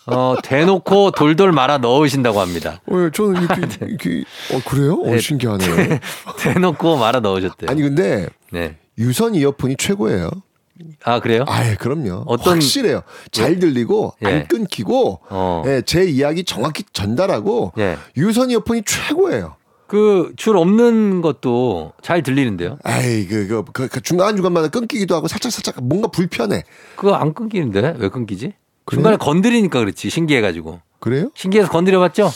[0.07, 2.79] 어 대놓고 돌돌 말아 넣으신다고 합니다.
[2.87, 4.93] 어, 저는 이렇게, 이렇게 어 그래요?
[5.03, 5.19] 어, 네.
[5.19, 5.99] 신기하네요.
[6.39, 7.69] 대놓고 말아 넣으셨대요.
[7.69, 8.77] 아니 근데 네.
[8.97, 10.29] 유선 이어폰이 최고예요.
[11.03, 11.45] 아 그래요?
[11.47, 12.23] 아예 그럼요.
[12.27, 13.01] 어떤- 확실해요.
[13.31, 14.27] 잘 들리고 예.
[14.27, 15.63] 안 끊기고 어.
[15.65, 17.97] 예, 제 이야기 정확히 전달하고 예.
[18.17, 19.55] 유선 이어폰이 최고예요.
[19.87, 22.77] 그 줄 없는 것도 잘 들리는데요.
[22.83, 26.63] 아이 그, 그, 그, 그 중간 중간마다 끊기기도 하고 살짝 살짝 뭔가 불편해.
[26.95, 28.53] 그거 안 끊기는데 왜 끊기지?
[28.85, 28.97] 그래요?
[29.01, 31.29] 중간에 건드리니까 그렇지 신기해가지고 그래요?
[31.35, 32.31] 신기해서 건드려봤죠?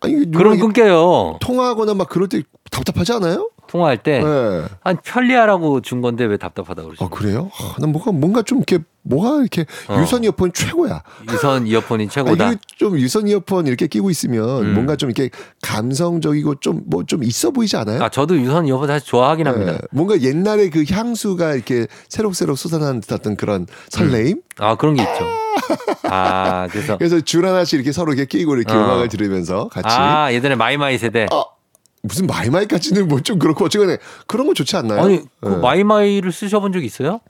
[0.00, 1.38] 아니 그럼 끊겨요.
[1.40, 3.50] 통화하거나 막 그럴 때 답답하지 않아요?
[3.68, 4.62] 통화할 때 네.
[4.84, 7.02] 아니 편리하라고 준 건데 왜 답답하다고 그러지?
[7.04, 7.50] 아 그래요?
[7.60, 9.98] 아, 난 뭐가 뭔가 좀 이렇게 뭐가 이렇게 어.
[10.00, 11.02] 유선 이어폰 최고야.
[11.32, 12.46] 유선 이어폰이 아, 최고다.
[12.52, 14.74] 이게 좀 유선 이어폰 이렇게 끼고 있으면 음.
[14.74, 15.30] 뭔가 좀 이렇게
[15.62, 18.02] 감성적이고 좀 뭐 좀 있어 보이지 않아요?
[18.02, 19.72] 아 저도 유선 이어폰 사실 좋아하긴 합니다.
[19.72, 19.78] 네.
[19.90, 24.42] 뭔가 옛날에 그 향수가 이렇게 새록새록 솟아나는 듯한 그런 설레임?
[24.58, 25.24] 아 그런 게 있죠.
[26.04, 28.76] 아 그래서 그래서 줄 하나씩 이렇게 서로 이렇게 끼고 이렇게 어.
[28.76, 31.26] 음악을 들으면서 같이 아 예전에 마이마이 세대.
[31.32, 31.44] 아,
[32.06, 33.96] 무슨 마이마이까지는 뭐 좀 그렇고 어쨌거나
[34.26, 35.02] 그런 거 좋지 않나요?
[35.02, 35.56] 아니 그 네.
[35.56, 37.20] 마이마이를 써보신 적 있어요?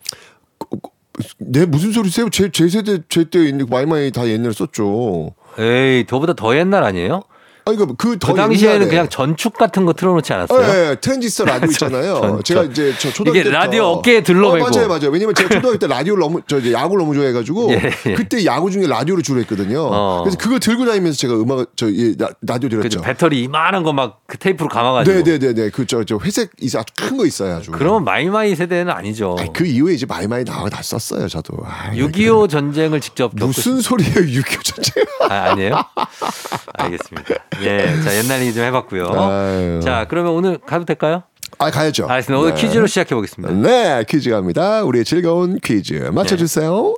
[1.38, 2.28] 네 무슨 소리세요?
[2.30, 5.34] 제, 제 세대 제 때 마이마이 다 옛날에 썼죠.
[5.58, 7.22] 에이 저보다 더 옛날 아니에요?
[7.68, 10.66] 아니 그더 그 당시에는 그냥 전축 같은 거 틀어놓지 않았어요?
[10.72, 12.20] 네, 트랜지스터 라디오 있잖아요.
[12.20, 14.64] 전- 제가 전- 이제 저 초등학교 이게 라디오 어깨에 들러매고.
[14.66, 15.08] 어, 맞아요, 맞아요.
[15.10, 18.14] 왜냐면 제가 초등학교 때 라디오를 너무 저 이제 야구를 너무 좋아해가지고 예, 예.
[18.14, 19.80] 그때 야구 중에 라디오를 주로 했거든요.
[19.90, 20.20] 어.
[20.22, 23.00] 그래서 그거 들고 다니면서 제가 음악 저 예, 라, 라디오 들었죠.
[23.00, 25.16] 배터리 이만한 거 막 그 테이프로 감아가지고.
[25.16, 25.70] 네 네 네 네.
[25.70, 27.72] 그저 저 회색 이사 큰거 있어요, 아주.
[27.72, 29.34] 그러면 마이마이 세대는 아니죠.
[29.40, 31.56] 아니, 그 이후에 이제 마이마이 나와 다 썼어요, 저도.
[31.64, 35.04] 아, 6.25 전쟁을 직접 무슨 소리예요, 6.25 전쟁?
[35.30, 35.84] 아, 아니에요?
[36.78, 37.34] 알겠습니다.
[37.62, 39.08] 예, 자 옛날 얘기 좀 해봤고요.
[39.08, 39.80] 아유.
[39.82, 41.22] 자 그러면 오늘 가도 될까요?
[41.58, 42.06] 아 가야죠.
[42.08, 42.38] 알겠습니다.
[42.40, 42.60] 오늘 네.
[42.60, 43.54] 퀴즈로 시작해 보겠습니다.
[43.54, 44.82] 네, 퀴즈 갑니다.
[44.84, 46.94] 우리의 즐거운 퀴즈 맞춰주세요.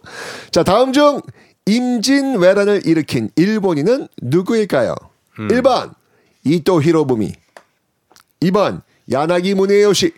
[0.50, 1.20] 자, 다음 중
[1.66, 4.94] 임진왜란을 일으킨 일본인은 누구일까요?
[5.38, 5.48] 음.
[5.48, 5.92] 1번
[6.44, 7.32] 이토 히로부미
[8.42, 8.82] 2번
[9.12, 10.12] 야나기 무네요시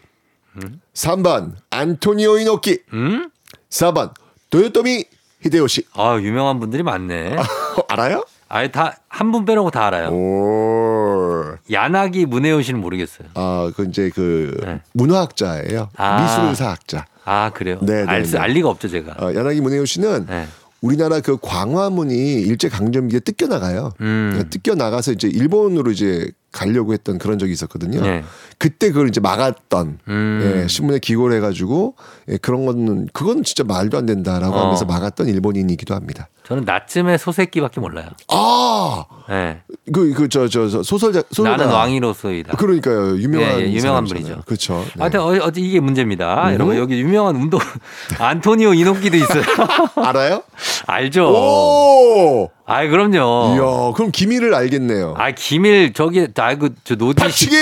[0.95, 3.31] 3번 안토니오 이노키 음?
[3.69, 4.13] 4번
[4.51, 5.05] 도요토미
[5.43, 7.37] 히데요시 아 유명한 분들이 많네.
[7.37, 7.43] 어,
[7.89, 8.25] 알아요?
[8.51, 10.09] 아예 다 한 분 빼놓고 다 알아요.
[10.11, 11.45] 오.
[11.71, 13.29] 야나기 문혜원 씨는 모르겠어요.
[13.35, 14.81] 아, 그 이제 그 네.
[14.95, 15.89] 문화학자예요.
[15.97, 16.23] 아.
[16.23, 17.05] 미술사학자.
[17.25, 17.79] 아 그래요?
[17.83, 18.39] 네, 네, 알, 네.
[18.39, 19.17] 알 리가 없죠 제가.
[19.25, 20.47] 어, 야나기 문혜호 씨는 네.
[20.81, 23.93] 우리나라 그 광화문이 일제 강점기에 뜯겨 나가요.
[24.01, 24.43] 음.
[24.51, 28.01] 뜯겨 나가서 이제 일본으로 이제 가려고 했던 그런 적이 있었거든요.
[28.01, 28.25] 네.
[28.59, 30.41] 그때 그걸 이제 막았던 음.
[30.63, 31.95] 예, 신문에 기고를 해가지고
[32.29, 34.65] 예, 그런 거는 그건 진짜 말도 안 된다라고 어.
[34.65, 36.29] 하면서 막았던 일본인이기도 합니다.
[36.51, 38.09] 저는 나쯤의 소새끼밖에 몰라요.
[38.27, 39.61] 아, 네.
[39.93, 42.57] 그그 저 저 소설자 소설가 나는 왕이로서이다.
[42.57, 44.25] 그러니까요 예, 유명한 예, 유명한 사람이잖아요.
[44.25, 44.43] 분이죠.
[44.47, 44.85] 그렇죠.
[44.85, 44.91] 네.
[44.99, 46.49] 하여튼 어, 어, 이게 문제입니다.
[46.49, 46.55] 음.
[46.55, 47.61] 여러분 여기 유명한 운동
[48.19, 49.43] 안토니오 이노키도 있어요.
[50.05, 50.43] 알아요?
[50.89, 51.29] 알죠.
[51.31, 53.55] 오, 아이 그럼요.
[53.55, 55.15] 이야, 그럼 기밀을 알겠네요.
[55.19, 57.47] 아 기밀 저기 아그 저 노지 씨.
[57.49, 57.57] 박치기.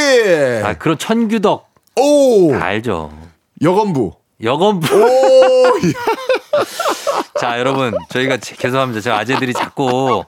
[0.64, 3.12] 아 그런 천규덕 오, 알죠.
[3.60, 4.12] 여건부.
[4.42, 4.86] 여건부.
[4.96, 5.04] 오,
[7.40, 9.00] 자 여러분 저희가 제- 죄송합니다.
[9.00, 10.24] 저 아재들이 자꾸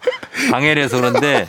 [0.50, 1.48] 방해를 해서 그런데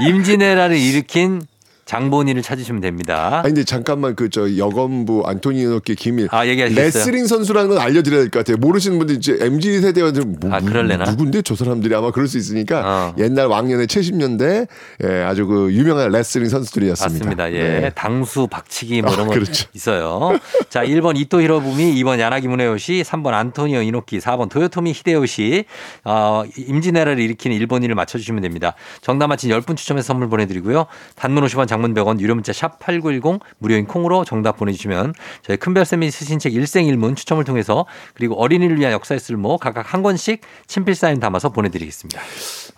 [0.00, 1.42] 임진왜란을 일으킨
[1.88, 3.38] 장본인을 찾으시면 됩니다.
[3.38, 6.84] 아니 근데 잠깐만 그 저 여건부 안토니오노키 기밀 아 얘기하셨어요?
[6.84, 8.58] 레슬링 선수라는 건 알려드려야 될 것 같아요.
[8.58, 11.06] 모르시는 분들 이제 MZ 세대들 뭐, 아, 그럴래나?
[11.06, 13.14] 누군데 저 사람들이 아마 그럴 수 있으니까 어.
[13.18, 14.68] 옛날 왕년의 70년대
[15.04, 17.24] 예, 아주 그 유명한 레슬링 선수들이었습니다.
[17.24, 17.52] 맞습니다.
[17.54, 17.80] 예.
[17.80, 17.90] 네.
[17.94, 19.66] 당수, 박치기 뭐 이런 아, 거 그렇죠.
[19.72, 20.38] 있어요.
[20.68, 25.64] 자, 1번 이토 히로부미, 2번 야나기 무네요시, 3번 안토니오 이노키, 4번 도요토미 히데요시.
[26.04, 28.74] 어, 임진왜란을 일으키는 일본인을 맞춰주시면 됩니다.
[29.00, 30.84] 정답 맞힌 10분 추첨해서 선물 보내드리고요.
[31.16, 36.38] 단문 50원, 장문 100원, 유료 문자 샵 8910, 무료인 콩으로 정답 보내주시면 저희 큰별쌤이 쓰신
[36.38, 41.50] 책 일생일문 추첨을 통해서 그리고 어린이를 위한 역사의 쓸모 각각 한 권씩 친필 사인 담아서
[41.50, 42.20] 보내드리겠습니다.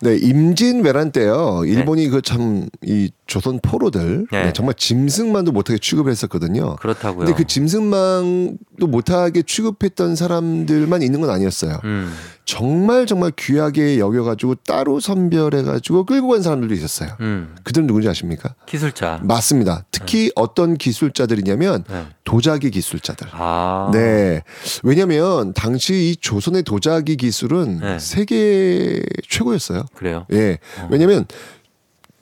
[0.01, 1.61] 네, 임진왜란 때요.
[1.65, 4.45] 일본이 그참 이 조선 포로들 네.
[4.45, 6.75] 네, 정말 짐승만도 못하게 취급을 했었거든요.
[6.77, 7.25] 그렇다고요.
[7.25, 11.79] 근데 그 짐승만도 못하게 취급했던 사람들만 있는 건 아니었어요.
[11.83, 12.11] 음,
[12.45, 17.11] 정말 정말 귀하게 여겨가지고 따로 선별해가지고 끌고 간 사람들도 있었어요.
[17.21, 17.55] 음.
[17.63, 18.55] 그들은 누군지 아십니까?
[18.65, 19.19] 기술 자.
[19.23, 19.85] 맞습니다.
[19.91, 22.05] 특히 어떤 기술자들이냐면 네.
[22.23, 23.27] 도자기 기술자들.
[23.31, 23.89] 아.
[23.93, 24.43] 네.
[24.83, 27.99] 왜냐면 당시 이 조선의 도자기 기술은 네.
[27.99, 29.85] 세계 최고였어요.
[29.93, 30.25] 그래요.
[30.31, 30.57] 예.
[30.89, 31.25] 왜냐면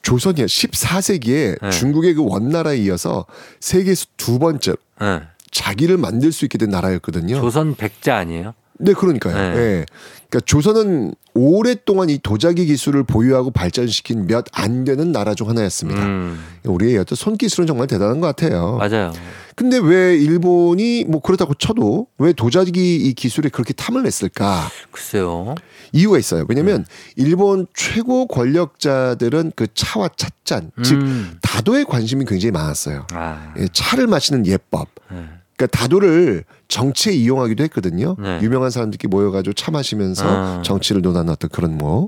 [0.01, 1.69] 조선이 14세기에 네.
[1.71, 3.25] 중국의 그 원나라에 이어서
[3.59, 5.21] 세계에서 두 번째 네.
[5.51, 7.39] 자기를 만들 수 있게 된 나라였거든요.
[7.39, 8.53] 조선 백자 아니에요?
[8.79, 9.35] 네, 그러니까요.
[9.35, 9.57] 네.
[9.57, 9.85] 예.
[10.29, 16.01] 그러니까 조선은 오랫동안 이 도자기 기술을 보유하고 발전시킨 몇 안 되는 나라 중 하나였습니다.
[16.05, 18.77] 음, 우리의 어떤 손기술은 정말 대단한 것 같아요.
[18.77, 19.13] 맞아요.
[19.55, 24.69] 근데 왜 일본이 뭐 그렇다고 쳐도 왜 도자기 이 기술에 그렇게 탐을 냈을까?
[24.91, 25.55] 글쎄요.
[25.91, 26.45] 이유가 있어요.
[26.47, 27.23] 왜냐면 네.
[27.23, 31.37] 일본 최고 권력자들은 그 차와 찻잔, 즉 음.
[31.41, 33.07] 다도에 관심이 굉장히 많았어요.
[33.13, 34.87] 아, 예, 차를 마시는 예법.
[35.11, 35.25] 네.
[35.59, 38.15] 그러니까 다도를 정치에 이용하기도 했거든요.
[38.17, 38.39] 네.
[38.41, 40.61] 유명한 사람들끼리 모여가지고 차 마시면서 아.
[40.63, 42.07] 정치를 논하는 어떤 그런 뭐.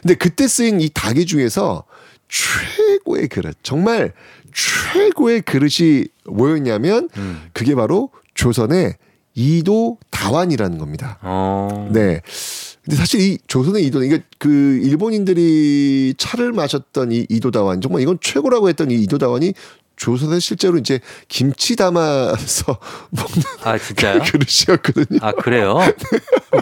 [0.00, 1.84] 근데 그때 쓰인 이 닭이 중에서
[2.30, 4.14] 최고의 그릇, 정말
[4.54, 7.42] 최고의 그릇이 뭐였냐면 음.
[7.52, 8.94] 그게 바로 조선의
[9.34, 11.18] 이도 다완이라는 겁니다.
[11.20, 11.90] 어.
[11.92, 12.22] 네.
[12.82, 18.70] 근데 사실 이 조선의 이도, 이게 그 일본인들이 차를 마셨던 이 이도다완, 정말 이건 최고라고
[18.70, 19.52] 했던 이 이도다완이
[19.96, 22.78] 조선에 실제로 이제 김치 담아서
[23.10, 24.20] 먹는 아, 진짜요?
[24.24, 25.18] 그릇이었거든요.
[25.22, 25.78] 아, 그래요?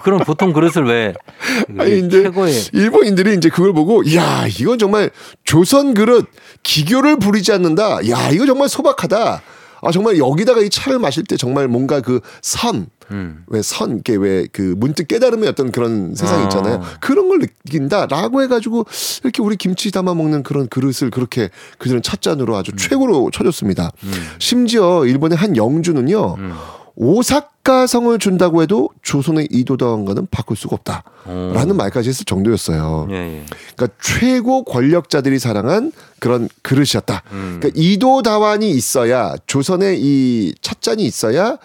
[0.02, 1.14] 그럼 보통 그릇을 왜
[1.78, 5.10] 아니, 근데 최고의 일본인들이 이제 그걸 보고, 야, 이건 정말
[5.44, 6.26] 조선 그릇
[6.62, 8.08] 기교를 부리지 않는다.
[8.08, 9.42] 야, 이거 정말 소박하다.
[9.84, 13.44] 아, 정말 여기다가 이 차를 마실 때 정말 뭔가 그 선, 음.
[13.48, 16.44] 왜 선, 이게 왜 그 문득 깨달음의 어떤 그런 세상이 어.
[16.44, 16.82] 있잖아요.
[17.00, 18.86] 그런 걸 느낀다라고 해가지고
[19.22, 23.90] 이렇게 우리 김치 담아 먹는 그런 그릇을 그렇게 그들은 찻잔으로 아주 최고로 쳐줬습니다.
[24.38, 26.34] 심지어 일본의 한 영주는요.
[26.38, 26.52] 음.
[26.96, 27.22] 오
[27.64, 33.08] 사카 성을 준다고 해도 조선의 이도다원과는 바꿀 수가 없다라는 말까지 했을 정도였어요.
[33.10, 33.44] 예, 예.
[33.74, 35.90] 그러니까 최고 권력자들이 사랑한
[36.20, 37.22] 그런 그릇이었다.
[37.32, 37.58] 음.
[37.58, 41.56] 그러니까 이도다완이 있어야 조선의 이 찻잔이 있어야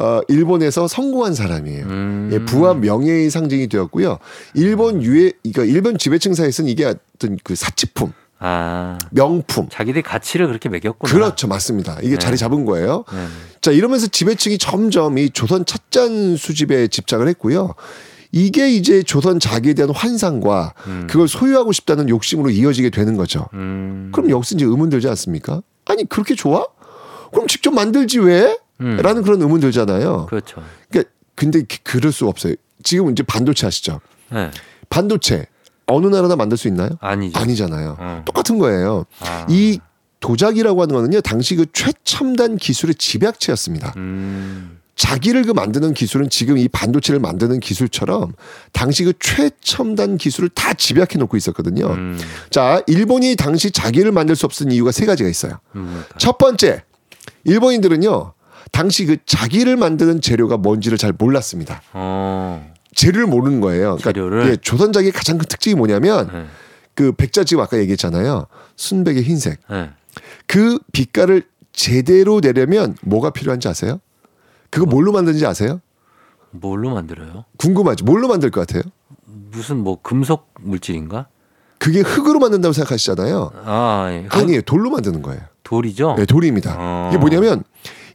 [0.00, 1.86] 어 일본에서 성공한 사람이에요.
[1.86, 2.30] 음.
[2.32, 4.18] 예, 부와 명예의 상징이 되었고요.
[4.54, 8.98] 일본 유해 그러니까 일본 지배층 사이에서는 이게 어떤 그 사치품, 아.
[9.10, 9.68] 명품.
[9.68, 11.12] 자기들이 가치를 그렇게 매겼구나.
[11.12, 11.98] 그렇죠, 맞습니다.
[12.02, 12.18] 이게 네.
[12.18, 13.04] 자리 잡은 거예요.
[13.12, 13.26] 네.
[13.60, 17.74] 자, 이러면서 지배층이 점점 이 조선 찻잔 수집에 집착을 했고요.
[18.30, 20.74] 이게 이제 조선 자기에 대한 환상과
[21.08, 23.46] 그걸 소유하고 싶다는 욕심으로 이어지게 되는 거죠.
[23.54, 24.10] 음.
[24.12, 25.62] 그럼 여기서 이제 의문 들지 않습니까?
[25.86, 26.64] 아니, 그렇게 좋아?
[27.32, 28.56] 그럼 직접 만들지 왜?
[28.80, 28.96] 음.
[29.02, 30.26] 라는 그런 의문 들잖아요.
[30.26, 30.62] 그렇죠.
[30.90, 32.54] 그러니까 근데 그- 그럴 수 없어요.
[32.84, 34.00] 지금 이제 반도체 아시죠?
[34.30, 34.50] 네.
[34.90, 35.46] 반도체
[35.88, 36.90] 어느 나라나 만들 수 있나요?
[37.00, 37.38] 아니죠.
[37.38, 37.96] 아니잖아요.
[37.98, 38.22] 어.
[38.24, 39.04] 똑같은 거예요.
[39.20, 39.46] 아.
[39.48, 39.80] 이
[40.20, 43.94] 도자기라고 하는 거는요, 당시 그 최첨단 기술의 집약체였습니다.
[43.96, 44.78] 음.
[44.96, 48.32] 자기를 그 만드는 기술은 지금 이 반도체를 만드는 기술처럼
[48.72, 51.86] 당시 그 최첨단 기술을 다 집약해 놓고 있었거든요.
[51.86, 52.18] 음.
[52.50, 55.60] 자, 일본이 당시 자기를 만들 수 없었던 이유가 세 가지가 있어요.
[55.76, 56.02] 음.
[56.18, 56.82] 첫 번째,
[57.44, 58.32] 일본인들은요,
[58.72, 61.80] 당시 그 자기를 만드는 재료가 뭔지를 잘 몰랐습니다.
[61.92, 62.72] 어.
[62.98, 63.96] 재료를 모르는 거예요.
[63.96, 64.48] 그러니까 재료를?
[64.50, 66.46] 예, 조선 자기의 가장 큰 특징이 뭐냐면 네.
[66.94, 68.46] 그 백자 지금 아까 얘기했잖아요.
[68.74, 69.60] 순백의 흰색.
[69.70, 69.90] 네.
[70.48, 74.00] 그 빛깔을 제대로 내려면 뭐가 필요한지 아세요?
[74.70, 75.80] 그거 뭘로 만드는지 아세요?
[76.50, 77.44] 뭘로 만들어요?
[77.56, 78.02] 궁금하지?
[78.02, 78.82] 뭘로 만들 것 같아요?
[79.52, 81.28] 무슨 뭐 금속 물질인가?
[81.78, 83.52] 그게 흑으로 만든다고 생각하시잖아요.
[83.64, 84.22] 아, 예.
[84.28, 84.62] 흙- 아니에요.
[84.62, 85.40] 돌로 만드는 거예요.
[85.62, 86.16] 돌이죠?
[86.18, 86.74] 네, 돌입니다.
[86.76, 87.10] 어.
[87.12, 87.62] 이게 뭐냐면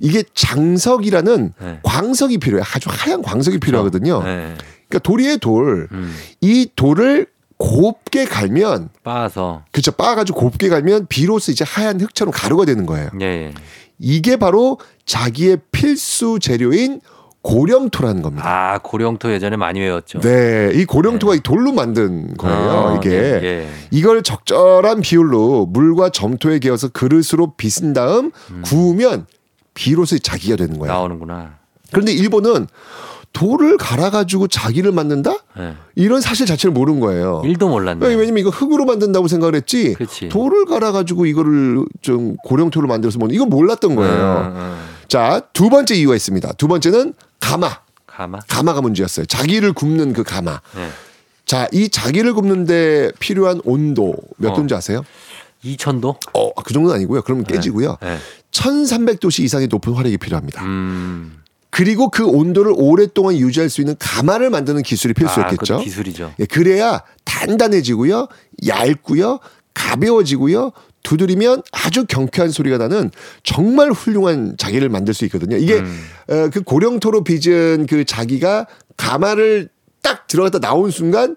[0.04, 1.80] 이게 장석이라는 네.
[1.82, 2.66] 광석이 필요해요.
[2.76, 4.22] 아주 하얀 광석이 필요하거든요.
[4.22, 4.54] 네.
[4.89, 5.88] 그러니까 돌이의 돌.
[5.93, 6.14] 음.
[6.41, 7.28] 이 돌을
[7.58, 9.64] 곱게 갈면 빻아서.
[9.72, 13.12] 그쵸 빻아가지고 곱게 갈면 비로소 이제 하얀 흑처럼 가루가 되는 거예요.
[13.22, 13.54] 예, 예.
[13.97, 16.99] 이게 바로 자기의 필수 재료인
[17.41, 18.45] 고령토라는 겁니다.
[18.45, 20.20] 아, 고령토 예전에 많이 외웠죠.
[20.20, 22.70] 네, 이 고령토가 이 돌로 만든 거예요.
[22.70, 23.70] 아, 이게 예, 예.
[23.91, 28.32] 이걸 적절한 비율로 물과 점토에 개어서 그릇으로 빚은 다음
[28.64, 29.28] 구우면
[29.74, 30.93] 비로소 자기가 되는 거예요.
[30.93, 31.57] 나오는구나.
[31.91, 32.67] 그런데 일본은
[33.34, 35.36] 돌을 갈아가지고 자기를 만든다?
[35.57, 35.74] 예.
[35.95, 37.41] 이런 사실 자체를 모르는 거예요.
[37.43, 38.05] 일도 몰랐네.
[38.05, 39.93] 왜냐면 이거 흙으로 만든다고 생각을 했지.
[39.95, 40.30] 그치.
[40.30, 44.51] 돌을 갈아가지고 이거를 좀 고령토로 만들어서 먹는 이건 몰랐던 거예요.
[44.53, 44.86] 음, 음.
[45.07, 46.53] 자, 두 번째 이유가 있습니다.
[46.53, 47.80] 두 번째는 가마.
[48.05, 48.39] 가마.
[48.47, 49.26] 가마가 문제였어요.
[49.26, 50.61] 자기를 굽는 그 가마.
[50.76, 50.89] 네.
[51.45, 54.53] 자, 이 자기를 굽는데 필요한 온도 몇 어.
[54.53, 55.03] 도인지 아세요?
[55.65, 56.17] 2000도?
[56.34, 57.24] 어, 그 정도는 아니고요.
[57.24, 57.97] 그러면 깨지고요.
[58.01, 58.17] 네.
[58.54, 60.64] 1300도씨 이상의 높은 화력이 필요합니다.
[60.64, 61.39] 음.
[61.70, 65.58] 그리고 그 온도를 오랫동안 유지할 수 있는 가마를 만드는 기술이 아, 필수였겠죠.
[65.58, 66.34] 그것도 기술이죠.
[66.39, 68.28] 예, 그래야 단단해지고요,
[68.68, 69.39] 얇고요,
[69.74, 73.10] 가벼워지고요, 두드리면 아주 경쾌한 소리가 나는
[73.41, 75.58] 정말 훌륭한 자기를 만들 수 있거든요.
[75.58, 76.04] 이게 음.
[76.30, 79.70] 어, 그 고령토로 빚은 그 자기가 가마를
[80.04, 81.36] 딱 들어갔다 나온 순간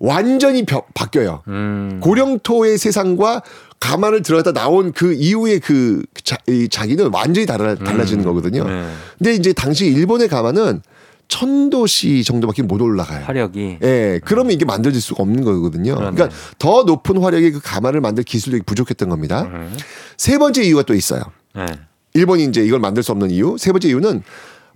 [0.00, 1.42] 완전히 벼- 바뀌어요.
[1.46, 2.00] 음.
[2.02, 3.42] 고령토의 세상과
[3.80, 8.64] 가마를 들어갔다 나온 그 이후에 그 자, 이 자기는 완전히 달라, 달라지는 거거든요.
[8.64, 8.92] 네.
[9.18, 10.82] 근데 이제 당시 일본의 가마는
[11.28, 13.24] 천도씨 정도밖에 못 올라가요.
[13.24, 13.78] 화력이.
[13.82, 15.94] 예, 그러면 이게 만들어질 수가 없는 거거든요.
[15.94, 16.14] 그러네.
[16.14, 19.42] 그러니까 더 높은 화력의 그 가마를 만들 기술력이 부족했던 겁니다.
[19.42, 19.74] 음.
[20.16, 21.22] 세 번째 이유가 또 있어요.
[21.54, 21.66] 네.
[22.14, 23.56] 일본이 이제 이걸 만들 수 없는 이유.
[23.58, 24.22] 세 번째 이유는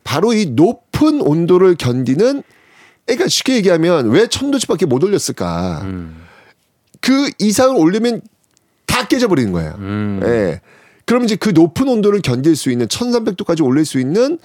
[0.04, 2.42] 바로 이 높은 온도를 견디는
[3.04, 5.80] 그러니까 쉽게 얘기하면 왜 천도씨밖에 못 올렸을까?
[5.82, 6.22] 음.
[7.00, 8.22] 그 이상을 올리면
[8.94, 9.74] 다 깨져버리는 거예요.
[9.78, 10.20] 음.
[10.22, 10.60] 예.
[11.04, 14.38] 그럼 이제 그 높은 온도를 견딜 수 있는 1300도까지 올릴 수 있는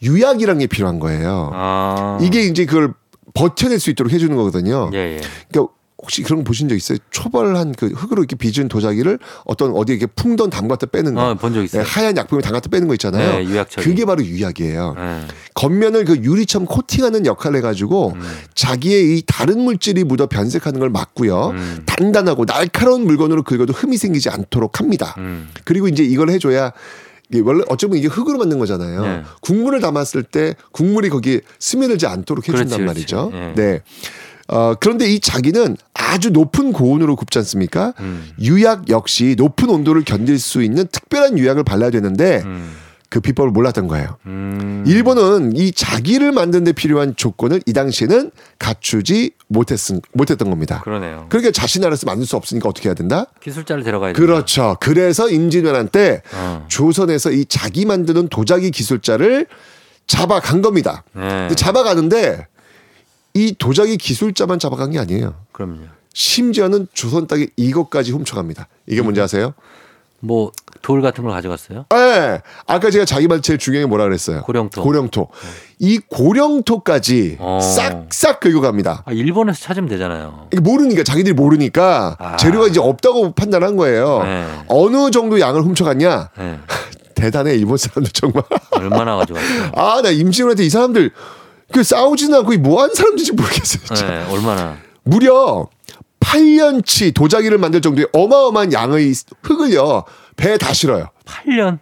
[0.00, 1.50] 유약이라는 게 필요한 거예요.
[1.52, 2.18] 아.
[2.22, 2.94] 이게 이제 그걸
[3.34, 4.90] 버텨낼 수 있도록 해주는 거거든요.
[4.94, 5.20] 예, 예.
[5.50, 5.74] 그러니까
[6.04, 6.98] 혹시 그런 거 보신 적 있어요?
[7.10, 11.30] 초벌한 그 흙으로 이렇게 빚은 도자기를 어떤 어디에 이렇게 풍던 담갔다 빼는 거.
[11.30, 11.80] 어, 본적 있어요.
[11.80, 13.38] 예, 하얀 약품에 담갔다 빼는 거 있잖아요.
[13.38, 13.86] 네, 유약 처리.
[13.86, 14.96] 그게 바로 유약이에요.
[14.98, 15.20] 예.
[15.54, 18.20] 겉면을 그 유리처럼 코팅하는 역할을 해가지고 음.
[18.54, 21.48] 자기의 이 다른 물질이 묻어 변색하는 걸 막고요.
[21.54, 21.82] 음.
[21.86, 25.14] 단단하고 날카로운 물건으로 긁어도 흠이 생기지 않도록 합니다.
[25.16, 25.48] 음.
[25.64, 26.72] 그리고 이제 이걸 해줘야
[27.42, 29.02] 원래 어쩌면 이게 흙으로 만든 거잖아요.
[29.02, 29.22] 네.
[29.40, 33.30] 국물을 담았을 때 국물이 거기에 스며들지 않도록 해준단 그렇지, 말이죠.
[33.30, 33.46] 그렇지.
[33.48, 33.54] 예.
[33.54, 33.82] 네.
[34.48, 37.94] 어, 그런데 이 자기는 아주 높은 고온으로 굽지 않습니까?
[38.00, 38.28] 음.
[38.40, 42.72] 유약 역시 높은 온도를 견딜 수 있는 특별한 유약을 발라야 되는데 음.
[43.08, 44.16] 그 비법을 몰랐던 거예요.
[44.26, 44.82] 음.
[44.86, 49.78] 일본은 이 자기를 만드는 데 필요한 조건을 이 당시에는 갖추지 못했,
[50.12, 50.80] 못했던 겁니다.
[50.82, 51.26] 그러네요.
[51.28, 53.26] 그러니까 자신 나라에서 만들 수 없으니까 어떻게 해야 된다?
[53.40, 54.18] 기술자를 데려가야 돼.
[54.18, 54.76] 그렇죠.
[54.80, 56.66] 그래서 임진왜란 때 어.
[56.68, 59.46] 조선에서 이 자기 만드는 도자기 기술자를
[60.06, 61.04] 잡아간 겁니다.
[61.14, 61.48] 네.
[61.54, 62.48] 잡아가는데
[63.34, 65.34] 이 도자기 기술자만 잡아간 게 아니에요.
[65.52, 65.80] 그럼요.
[66.12, 68.68] 심지어는 조선 땅에 이것까지 훔쳐갑니다.
[68.86, 69.54] 이게 뭔지 아세요?
[70.20, 71.86] 뭐 돌 같은 걸 가져갔어요?
[71.94, 72.42] 예.
[72.66, 74.42] 아까 제가 자기 말 제일 중요한 게 뭐라 그랬어요?
[74.42, 74.82] 고령토.
[74.82, 75.28] 고령토.
[75.78, 77.58] 이 고령토까지 어.
[77.60, 79.02] 싹싹 긁어 갑니다.
[79.06, 80.48] 아, 일본에서 찾으면 되잖아요.
[80.52, 82.36] 이게 모르니까 자기들이 모르니까 아.
[82.36, 84.22] 재료가 이제 없다고 판단한 거예요.
[84.24, 84.46] 네.
[84.68, 86.30] 어느 정도 양을 훔쳐갔냐?
[86.38, 86.58] 예.
[87.16, 88.42] 대단해 일본 사람들 정말.
[88.72, 89.70] 얼마나 가져갔어요?
[89.76, 91.12] 아 나 임시훈한테 이 사람들
[91.74, 93.82] 그 싸우지는 않고 뭐 하는 사람인지 모르겠어요.
[93.84, 94.06] 진짜.
[94.06, 94.78] 예, 얼마나.
[95.02, 95.68] 무려
[96.20, 99.12] 8년치 도자기를 만들 정도의 어마어마한 양의
[99.42, 100.04] 흙을요
[100.36, 101.08] 배에 다 실어요.
[101.24, 101.80] 8년?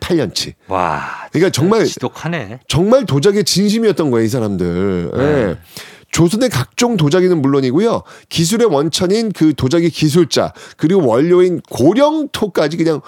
[0.00, 0.52] 8년치.
[0.68, 1.00] 와.
[1.32, 2.60] 그러니까 정말 지독하네.
[2.68, 5.10] 정말 도자기의 진심이었던 거예요, 이 사람들.
[5.14, 5.24] 네.
[5.24, 5.58] 예.
[6.12, 8.02] 조선의 각종 도자기는 물론이고요.
[8.28, 13.00] 기술의 원천인 그 도자기 기술자, 그리고 원료인 고령토까지 그냥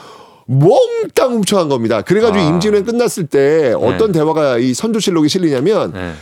[0.53, 2.03] 몽땅 훔쳐간 겁니다.
[2.03, 2.49] 그래가지고 아.
[2.49, 6.13] 임진왜란 끝났을 때 어떤 대화가 이 선조실록에 실리냐면 예.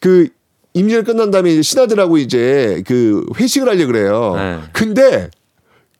[0.00, 0.28] 그
[0.74, 4.34] 임진왜란 끝난 다음에 이제 신하들하고 이제 그 회식을 하려 고 그래요.
[4.36, 4.58] 네.
[4.72, 5.30] 근데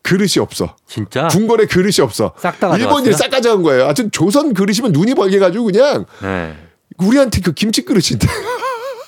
[0.03, 0.75] 그릇이 없어.
[0.87, 1.27] 진짜?
[1.27, 2.33] 궁궐에 그릇이 없어.
[2.37, 2.77] 싹다?
[2.77, 3.83] 일본인이 싹 가져간 거예요.
[3.85, 6.55] 하여튼 조선 그릇이면 눈이 벌게 가지고 그냥 네.
[6.97, 8.27] 우리한테 그 김치 그릇인데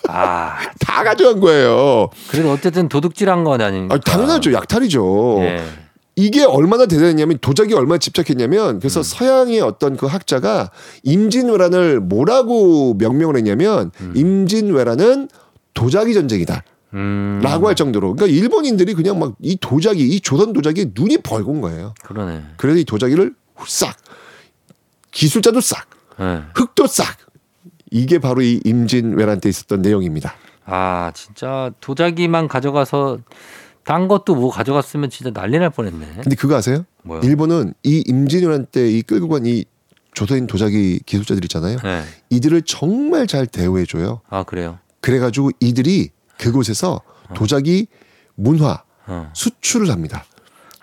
[0.09, 2.09] 아, 다 가져간 거예요.
[2.29, 3.95] 그래도 어쨌든 도둑질한 건 아니니까.
[3.95, 4.51] 아, 당연하죠.
[4.53, 5.37] 약탈이죠.
[5.41, 5.63] 예.
[6.15, 9.03] 이게 얼마나 대단했냐면 도자기 얼마나 집착했냐면 그래서 음.
[9.03, 10.69] 서양의 어떤 그 학자가
[11.03, 15.29] 임진왜란을 뭐라고 명명을 했냐면 임진왜란은
[15.73, 16.63] 도자기 전쟁이다.
[16.93, 17.39] 음.
[17.41, 21.95] 라고 할 정도로 그러니까 일본인들이 그냥 막 이 도자기 이 조선 도자기에 눈이 벌건 거예요.
[22.03, 22.43] 그러네.
[22.57, 23.33] 그래서 이 도자기를
[23.67, 23.97] 싹
[25.11, 25.87] 기술자도 싹
[26.19, 26.43] 예.
[26.53, 27.17] 흙도 싹
[27.89, 30.35] 이게 바로 이 임진왜란 때 있었던 내용입니다.
[30.65, 33.19] 아, 진짜 도자기만 가져가서
[33.85, 36.05] 딴 것도 뭐 가져갔으면 진짜 난리 날 뻔했네.
[36.23, 36.85] 근데 그거 아세요?
[37.03, 37.21] 뭐요?
[37.23, 39.65] 일본은 이 임진왜란 때 이 끌고 간 이
[40.13, 41.77] 조선인 도자기 기술자들 있잖아요.
[41.83, 42.03] 네.
[42.29, 44.21] 이들을 정말 잘 대우해 줘요.
[44.29, 44.77] 아, 그래요.
[45.01, 47.01] 그래가지고 이들이 그곳에서
[47.33, 47.87] 도자기
[48.35, 49.31] 문화 어.
[49.33, 50.23] 수출을 합니다.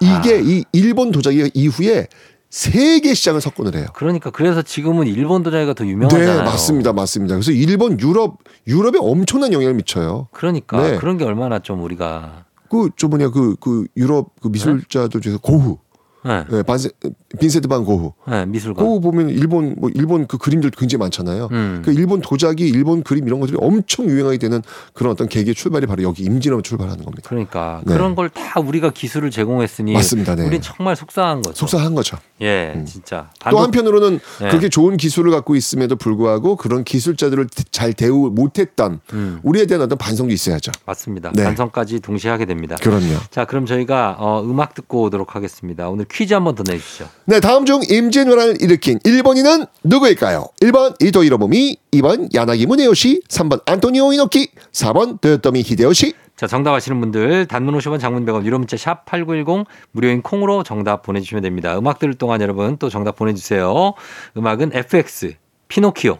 [0.01, 0.41] 이게 아.
[0.43, 2.09] 이 일본 도자기 이후에
[2.51, 3.87] 세계 시장을 석권을 해요.
[3.95, 6.39] 그러니까 그래서 지금은 일본 도자기가 더 유명하잖아요.
[6.39, 7.37] 네, 맞습니다, 맞습니다.
[7.37, 10.27] 그래서 일본, 유럽, 유럽에 엄청난 영향을 미쳐요.
[10.33, 10.97] 그러니까 네.
[10.99, 15.77] 그런 게 얼마나 좀 우리가 그, 저 뭐냐, 그, 그 유럽 그 미술자들 중에서 고흐,
[16.25, 16.91] 네, 네, 반세,
[17.39, 18.13] 빈센트 반 고흐.
[18.29, 18.85] 네, 미술관.
[18.85, 21.49] 고흐 보면 일본, 뭐 일본 그 그림들 굉장히 많잖아요.
[21.53, 21.83] 음.
[21.85, 24.63] 그 일본 도자기, 일본 그림 이런 것들이 엄청 유행하게 되는
[24.93, 27.29] 그런 어떤 계기의 출발이 바로 여기 임진왜란 출발하는 겁니다.
[27.29, 27.95] 그러니까 네.
[27.95, 30.47] 그런 걸 다 우리가 기술을 제공했으니 맞습니다, 네.
[30.47, 31.55] 우린 정말 속상한 거죠.
[31.57, 32.17] 속상한 거죠.
[32.43, 33.31] 예, 진짜.
[33.51, 34.49] 또 한편으로는 네.
[34.49, 39.41] 그렇게 좋은 기술을 갖고 있음에도 불구하고 그런 기술자들을 잘 대우 못했던 음.
[39.43, 40.71] 우리에 대한 어떤 반성도 있어야죠.
[40.87, 41.33] 맞습니다.
[41.35, 41.45] 네.
[41.45, 42.77] 반성까지 동시에 하게 됩니다.
[42.81, 43.17] 그럼요.
[43.31, 45.89] 자, 그럼 저희가 어, 음악 듣고 오도록 하겠습니다.
[45.89, 47.09] 오늘 퀴즈 한 번 더 내주시죠.
[47.27, 50.47] 네, 다음 중 임진왜란을 일으킨 일본인은 누구일까요?
[50.63, 56.15] 1번 이토 히로부미, 2번 야나기 무네요시, 3번 안토니오 이노키, 4번 도요토미 히데요시.
[56.37, 61.03] 자, 정답 아시는 분들 단문 50원 장문 100원 유료 문자 샵 8910 무료인 콩으로 정답
[61.03, 61.77] 보내 주시면 됩니다.
[61.79, 63.93] 음악 들을 동안 여러분 또 정답 보내 주세요.
[64.37, 65.35] 음악은 FX
[65.69, 66.17] 피노키오.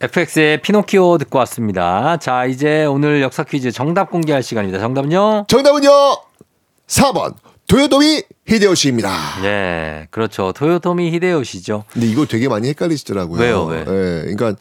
[0.00, 2.16] FX의 피노키오 듣고 왔습니다.
[2.16, 4.80] 자, 이제 오늘 역사 퀴즈 정답 공개할 시간입니다.
[4.80, 5.44] 정답은요?
[5.48, 5.90] 정답은요.
[6.86, 7.34] 4번
[7.66, 9.40] 도요토미 히데요시입니다.
[9.42, 10.52] 네, 그렇죠.
[10.52, 11.84] 토요토미 히데요시죠.
[11.92, 13.40] 근데 이거 되게 많이 헷갈리시더라고요.
[13.40, 13.80] 왜요, 왜?
[13.80, 13.84] 예,
[14.34, 14.54] 그러니까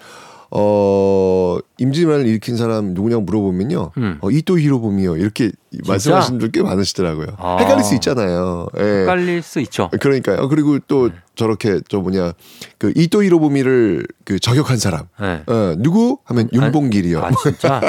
[0.56, 3.91] 어 임진왜란을 일으킨 사람 누구냐고 물어보면요.
[3.97, 4.18] 음.
[4.22, 5.18] 어, 이토 히로부미요.
[5.18, 5.51] 이렇게
[5.88, 7.28] 말씀하시는 분들 꽤 많으시더라고요.
[7.39, 7.58] 아.
[7.60, 8.68] 헷갈릴 수 있잖아요.
[8.78, 8.84] 예.
[9.01, 9.89] 헷갈릴 수 있죠.
[9.99, 10.47] 그러니까요.
[10.49, 11.16] 그리고 또 네.
[11.36, 12.34] 저렇게 저 뭐냐
[12.78, 15.41] 그 이토 히로부미를 그 저격한 사람 네.
[15.47, 17.20] 어, 누구 하면 윤봉길이요.
[17.20, 17.82] 아, 진짜?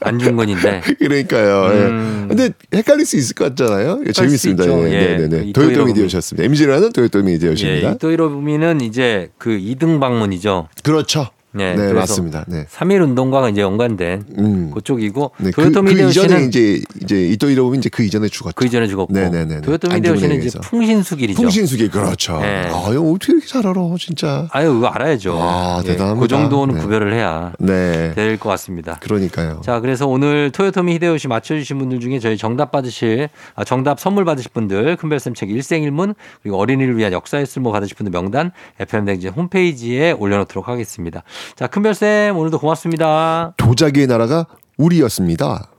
[0.00, 0.82] 안중근인데.
[0.98, 1.72] 그러니까요.
[1.72, 1.84] 예.
[1.86, 2.26] 음.
[2.28, 4.00] 근데 헷갈릴 수 있을 것 같잖아요.
[4.08, 4.66] 예, 재밌습니다.
[4.66, 5.16] 예, 예.
[5.16, 5.44] 네, 네, 네.
[5.48, 5.92] 이토 도요토미.
[5.92, 6.44] 히데요시였습니다.
[6.46, 7.88] 임진왜란은 도요토미 히데요시입니다.
[7.88, 10.68] 예, 이토이로부미는 이제 그 2등 방문이죠.
[10.82, 11.28] 그렇죠.
[11.56, 12.44] 네, 네, 맞습니다.
[12.48, 12.66] 네.
[12.66, 14.70] 3.1 운동과 이제 연관된 음.
[14.72, 18.54] 그쪽이고 네, 그, 도요토미 그 이전에 히데요시는 이제 이제 이토 히로부미 이제 그 이전에 죽었죠.
[18.54, 19.60] 그 이전에 죽었고 네네네.
[19.62, 20.58] 도요토미 안중근에 히데요시는 이제.
[20.60, 21.40] 풍신수길이죠.
[21.40, 22.40] 풍신수길 그렇죠.
[22.40, 22.68] 네.
[22.72, 24.48] 아, 이거 어떻게 이렇게 잘 알아, 진짜.
[24.52, 25.38] 아유, 그거 알아야죠.
[25.40, 26.20] 아, 예, 대단합니다.
[26.20, 26.80] 그 정도는 네.
[26.80, 28.12] 구별을 해야 네.
[28.14, 28.98] 될것 같습니다.
[29.00, 29.60] 그러니까요.
[29.64, 34.50] 자, 그래서 오늘 토요토미 히데요시 맞춰주신 분들 중에 저희 정답 받으실, 아, 정답 선물 받으실
[34.52, 40.68] 분들, 큰별쌤 책 일생일문, 그리고 어린이를 위한 역사의 쓸모 받으실 분들 명단, FM댕진 홈페이지에 올려놓도록
[40.68, 41.22] 하겠습니다.
[41.54, 43.54] 자, 큰별쌤, 오늘도 고맙습니다.
[43.56, 45.70] 도자기의 나라가 우리였습니다.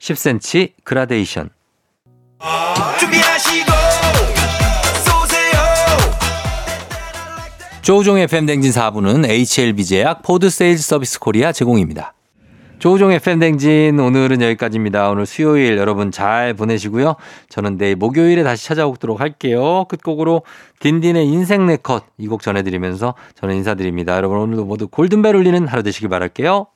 [0.00, 1.50] 10cm 그라데이션.
[3.00, 3.72] 준비하시고
[5.04, 5.58] 쏘세요
[7.82, 12.12] 조우종의 FM대행진 4부는 HLB제약 포드 세일즈 서비스 코리아 제공입니다.
[12.78, 15.08] 조우종의 FM대행진 오늘은 여기까지입니다.
[15.10, 17.16] 오늘 수요일 여러분 잘 보내시고요.
[17.48, 19.86] 저는 내일 목요일에 다시 찾아오도록 할게요.
[19.88, 20.42] 끝곡으로
[20.80, 24.16] 딘딘의 인생 네컷 이 곡 전해드리면서 저는 인사드립니다.
[24.16, 26.66] 여러분 오늘도 모두 골든벨 울리는 하루 되시길 바랄게요.